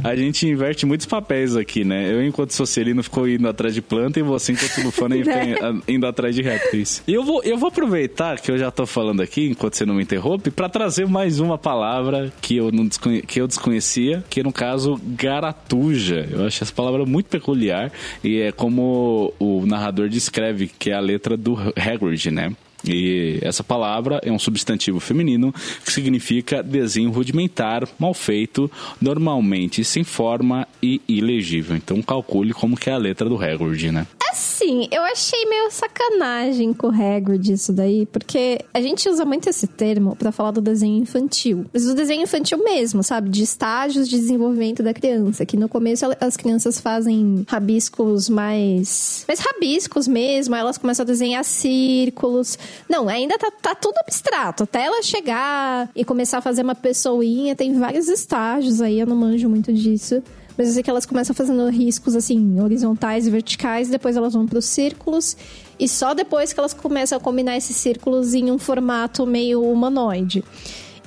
[0.03, 2.11] a gente inverte muitos papéis aqui, né?
[2.11, 5.55] Eu, enquanto Socialino, ficou indo atrás de planta e você, enquanto Lufana, né?
[5.87, 7.01] indo atrás de répteis.
[7.07, 9.95] E eu vou, eu vou aproveitar que eu já tô falando aqui, enquanto você não
[9.95, 13.21] me interrompe, para trazer mais uma palavra que eu, não desconhe...
[13.21, 16.27] que eu desconhecia, que no caso, garatuja.
[16.29, 17.91] Eu acho essa palavra muito peculiar
[18.23, 22.51] e é como o narrador descreve, que é a letra do Hagrid né?
[22.83, 25.53] E essa palavra é um substantivo feminino
[25.85, 31.75] que significa desenho rudimentar, mal feito, normalmente sem forma e ilegível.
[31.75, 34.07] Então calcule como que é a letra do Hagrid, né?
[34.31, 39.49] Assim, eu achei meio sacanagem com o Hagrid isso daí, porque a gente usa muito
[39.49, 41.65] esse termo para falar do desenho infantil.
[41.73, 43.29] Mas do desenho infantil mesmo, sabe?
[43.29, 45.45] De estágios de desenvolvimento da criança.
[45.45, 49.25] Que no começo as crianças fazem rabiscos mais.
[49.27, 52.57] mais rabiscos mesmo, elas começam a desenhar círculos.
[52.89, 54.63] Não, ainda tá, tá tudo abstrato.
[54.63, 59.15] Até ela chegar e começar a fazer uma pessoinha, tem vários estágios aí, eu não
[59.15, 60.23] manjo muito disso.
[60.67, 64.59] Eu sei que elas começam fazendo riscos assim, horizontais e verticais, depois elas vão para
[64.59, 65.35] os círculos,
[65.79, 70.43] e só depois que elas começam a combinar esses círculos em um formato meio humanoide.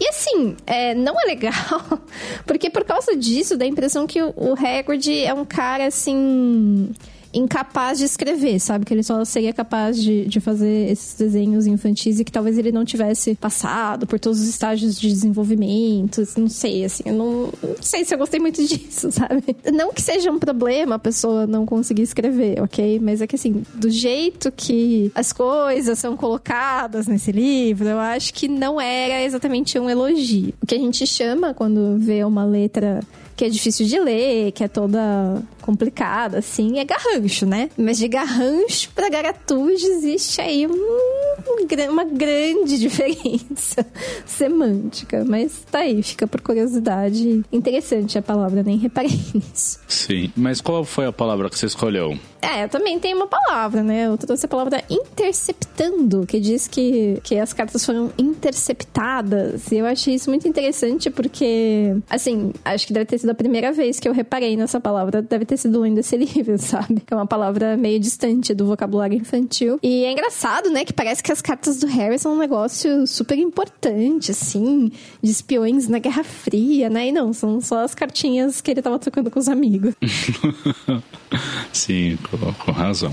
[0.00, 1.52] E assim, é, não é legal,
[2.44, 6.90] porque por causa disso dá a impressão que o, o Hagrid é um cara assim
[7.34, 8.84] incapaz de escrever, sabe?
[8.84, 12.72] Que ele só seria capaz de, de fazer esses desenhos infantis e que talvez ele
[12.72, 16.22] não tivesse passado por todos os estágios de desenvolvimento.
[16.36, 19.56] Não sei, assim, eu não, não sei se eu gostei muito disso, sabe?
[19.72, 23.00] Não que seja um problema a pessoa não conseguir escrever, ok?
[23.00, 28.32] Mas é que, assim, do jeito que as coisas são colocadas nesse livro, eu acho
[28.32, 30.54] que não era exatamente um elogio.
[30.62, 33.00] O que a gente chama quando vê uma letra
[33.36, 37.70] que é difícil de ler, que é toda complicada, assim, é garrancho, né?
[37.76, 43.86] Mas de garrancho para garatuja existe aí um, uma grande diferença
[44.26, 45.24] semântica.
[45.24, 47.42] Mas tá aí, fica por curiosidade.
[47.50, 49.80] Interessante a palavra, nem reparei nisso.
[49.88, 52.18] Sim, mas qual foi a palavra que você escolheu?
[52.42, 54.06] É, eu também tenho uma palavra, né?
[54.06, 59.72] Eu trouxe a palavra interceptando, que diz que, que as cartas foram interceptadas.
[59.72, 63.72] E eu achei isso muito interessante porque, assim, acho que deve ter sido a primeira
[63.72, 65.22] vez que eu reparei nessa palavra.
[65.22, 67.00] Deve ter sido lendo esse livro, sabe?
[67.00, 69.78] Que é uma palavra meio distante do vocabulário infantil.
[69.82, 70.84] E é engraçado, né?
[70.84, 75.88] Que parece que as cartas do Harry são um negócio super importante, assim, de espiões
[75.88, 77.08] na Guerra Fria, né?
[77.08, 79.94] E não, são só as cartinhas que ele tava trocando com os amigos.
[81.72, 83.12] Sim, com, com razão.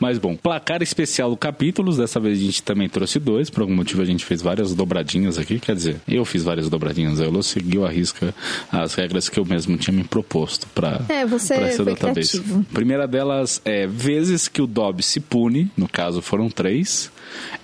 [0.00, 3.76] Mas bom, placar especial do capítulos, dessa vez a gente também trouxe dois, por algum
[3.76, 7.86] motivo a gente fez várias dobradinhas aqui, quer dizer, eu fiz várias dobradinhas, eu seguiu
[7.86, 8.34] a risca
[8.72, 12.42] as regras que eu mesmo tinha me proposto para é, você pra essa database.
[12.72, 17.10] Primeira delas é vezes que o Dobby se pune, no caso foram três,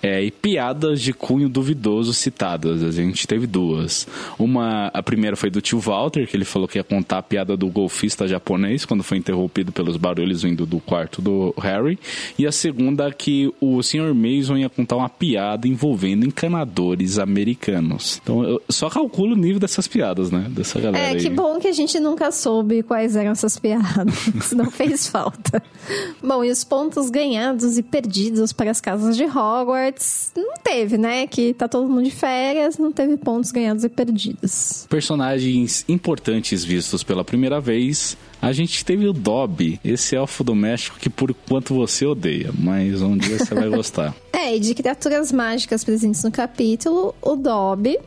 [0.03, 2.83] é, e piadas de cunho duvidoso citadas.
[2.83, 4.07] A gente teve duas.
[4.39, 7.57] Uma, a primeira foi do tio Walter, que ele falou que ia contar a piada
[7.57, 11.99] do golfista japonês quando foi interrompido pelos barulhos vindo do quarto do Harry.
[12.39, 14.15] E a segunda que o Sr.
[14.15, 18.21] Mason ia contar uma piada envolvendo encanadores americanos.
[18.23, 20.47] Então eu só calculo o nível dessas piadas, né?
[20.51, 21.17] Dessa galera.
[21.17, 21.35] É, que aí.
[21.35, 24.53] bom que a gente nunca soube quais eram essas piadas.
[24.53, 25.63] Não fez falta.
[26.23, 31.27] Bom, e os pontos ganhados e perdidos para as casas de Hogwarts não teve, né?
[31.27, 34.87] Que tá todo mundo de férias, não teve pontos ganhados e perdidos.
[34.89, 41.09] Personagens importantes vistos pela primeira vez a gente teve o Dobby, esse elfo doméstico que
[41.09, 44.15] por quanto você odeia, mas um dia você vai gostar.
[44.37, 47.99] É, e de criaturas mágicas presentes no capítulo, o Dobby,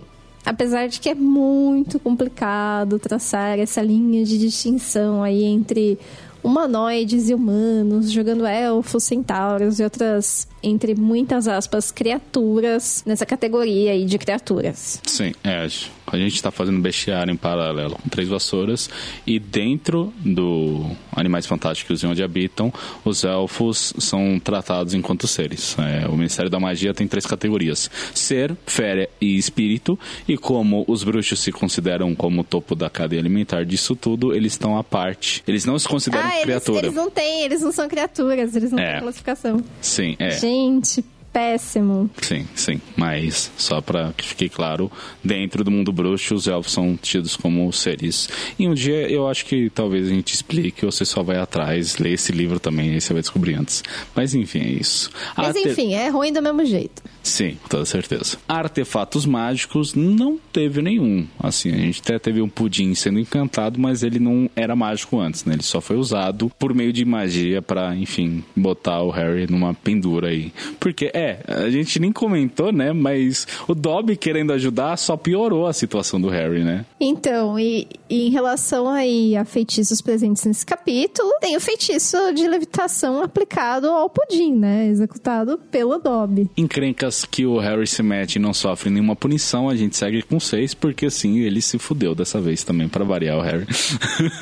[0.46, 5.98] apesar de que é muito complicado traçar essa linha de distinção aí entre
[6.44, 14.06] humanoides e humanos, jogando elfos, centauros e outras entre muitas aspas, criaturas nessa categoria aí
[14.06, 15.02] de criaturas.
[15.06, 15.68] Sim, é.
[16.12, 18.90] A gente está fazendo bestiário em paralelo com três vassouras
[19.26, 20.86] e dentro do
[21.16, 25.76] Animais Fantásticos e onde habitam, os elfos são tratados enquanto seres.
[25.80, 30.00] É, o Ministério da Magia tem três categorias: ser, fera e espírito.
[30.28, 34.54] E como os bruxos se consideram como o topo da cadeia alimentar disso tudo, eles
[34.54, 35.44] estão à parte.
[35.48, 36.80] Eles não se consideram ah, criatura.
[36.80, 38.94] Eles, eles não têm, eles não são criaturas, eles não é.
[38.94, 39.64] têm classificação.
[39.82, 40.32] Sim, é.
[40.32, 42.10] Gente, péssimo.
[42.22, 42.82] Sim, sim.
[42.96, 44.92] Mas, só pra que fique claro,
[45.24, 48.30] dentro do mundo bruxo, os elfos são tidos como seres.
[48.58, 51.98] E um dia eu acho que talvez a gente explique, ou você só vai atrás,
[51.98, 53.84] lê esse livro também, aí você vai descobrir antes.
[54.16, 55.10] Mas enfim, é isso.
[55.36, 57.02] Mas enfim, é ruim do mesmo jeito.
[57.22, 58.38] Sim, com toda certeza.
[58.48, 61.28] Artefatos mágicos não teve nenhum.
[61.40, 65.46] Assim, a gente até teve um pudim sendo encantado, mas ele não era mágico antes,
[65.46, 65.54] né?
[65.54, 70.30] Ele só foi usado por meio de magia para, enfim, botar o Harry numa pendura
[70.30, 70.52] aí.
[70.80, 72.94] Porque, é, a gente nem comentou, né?
[72.94, 76.86] Mas o Dobby querendo ajudar só piorou a situação do Harry, né?
[77.00, 82.48] Então, e, e em relação aí a feitiços presentes nesse capítulo, tem o feitiço de
[82.48, 84.88] levitação aplicado ao pudim, né?
[84.88, 86.50] Executado pelo Dobby.
[86.58, 90.40] Encrencas que o Harry se mete e não sofre nenhuma punição, a gente segue com
[90.40, 93.66] seis, porque assim, ele se fudeu dessa vez também, para variar o Harry.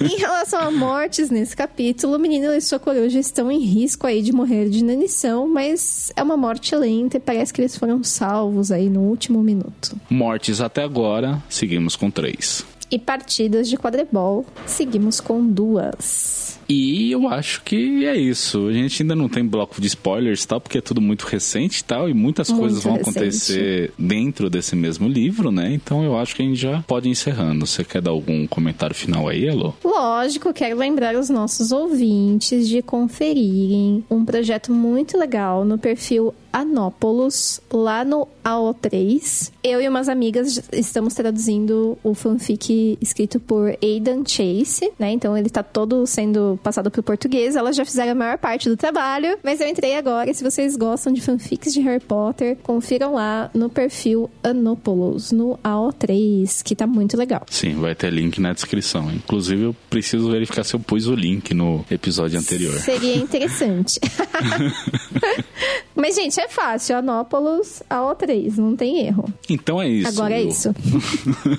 [0.02, 4.22] em relação a mortes nesse capítulo, o menino e sua coruja estão em risco aí
[4.22, 8.72] de morrer de inanição, mas é uma morte lenta e parece que eles foram salvos
[8.72, 9.96] aí no último minuto.
[10.10, 12.66] Mortes até agora, seguimos com três.
[12.90, 16.58] E partidas de quadribol, seguimos com duas.
[16.70, 18.68] E eu acho que é isso.
[18.68, 21.84] A gente ainda não tem bloco de spoilers tal, porque é tudo muito recente e
[21.84, 23.10] tal, e muitas muito coisas vão recente.
[23.18, 25.74] acontecer dentro desse mesmo livro, né?
[25.74, 27.66] Então eu acho que a gente já pode ir encerrando.
[27.66, 29.74] Você quer dar algum comentário final aí, Elô?
[29.84, 37.62] Lógico, quero lembrar os nossos ouvintes de conferirem um projeto muito legal no perfil Anópolis,
[37.72, 39.52] lá no AO3.
[39.64, 45.12] Eu e umas amigas estamos traduzindo o fanfic escrito por Aidan Chase, né?
[45.12, 47.56] Então ele tá todo sendo passado pro português.
[47.56, 50.34] Elas já fizeram a maior parte do trabalho, mas eu entrei agora.
[50.34, 56.64] Se vocês gostam de fanfics de Harry Potter, confiram lá no perfil Anópolis, no AO3,
[56.64, 57.46] que tá muito legal.
[57.52, 59.12] Sim, vai ter link na descrição.
[59.12, 62.74] Inclusive, eu preciso verificar se eu pus o link no episódio anterior.
[62.80, 64.00] Seria interessante.
[65.98, 66.98] mas, gente, é fácil.
[66.98, 69.26] Anópolis, AO3, não tem erro.
[69.50, 70.08] Então é isso.
[70.08, 70.74] Agora é isso.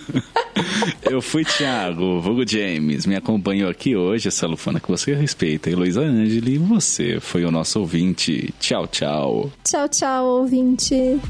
[1.11, 6.01] eu fui Thiago, Vugo James, me acompanhou aqui hoje, essa lufana que você respeita, Heloísa
[6.01, 8.55] Angeli, e você foi o nosso ouvinte.
[8.59, 9.51] Tchau, tchau.
[9.65, 11.21] Tchau, tchau, ouvinte.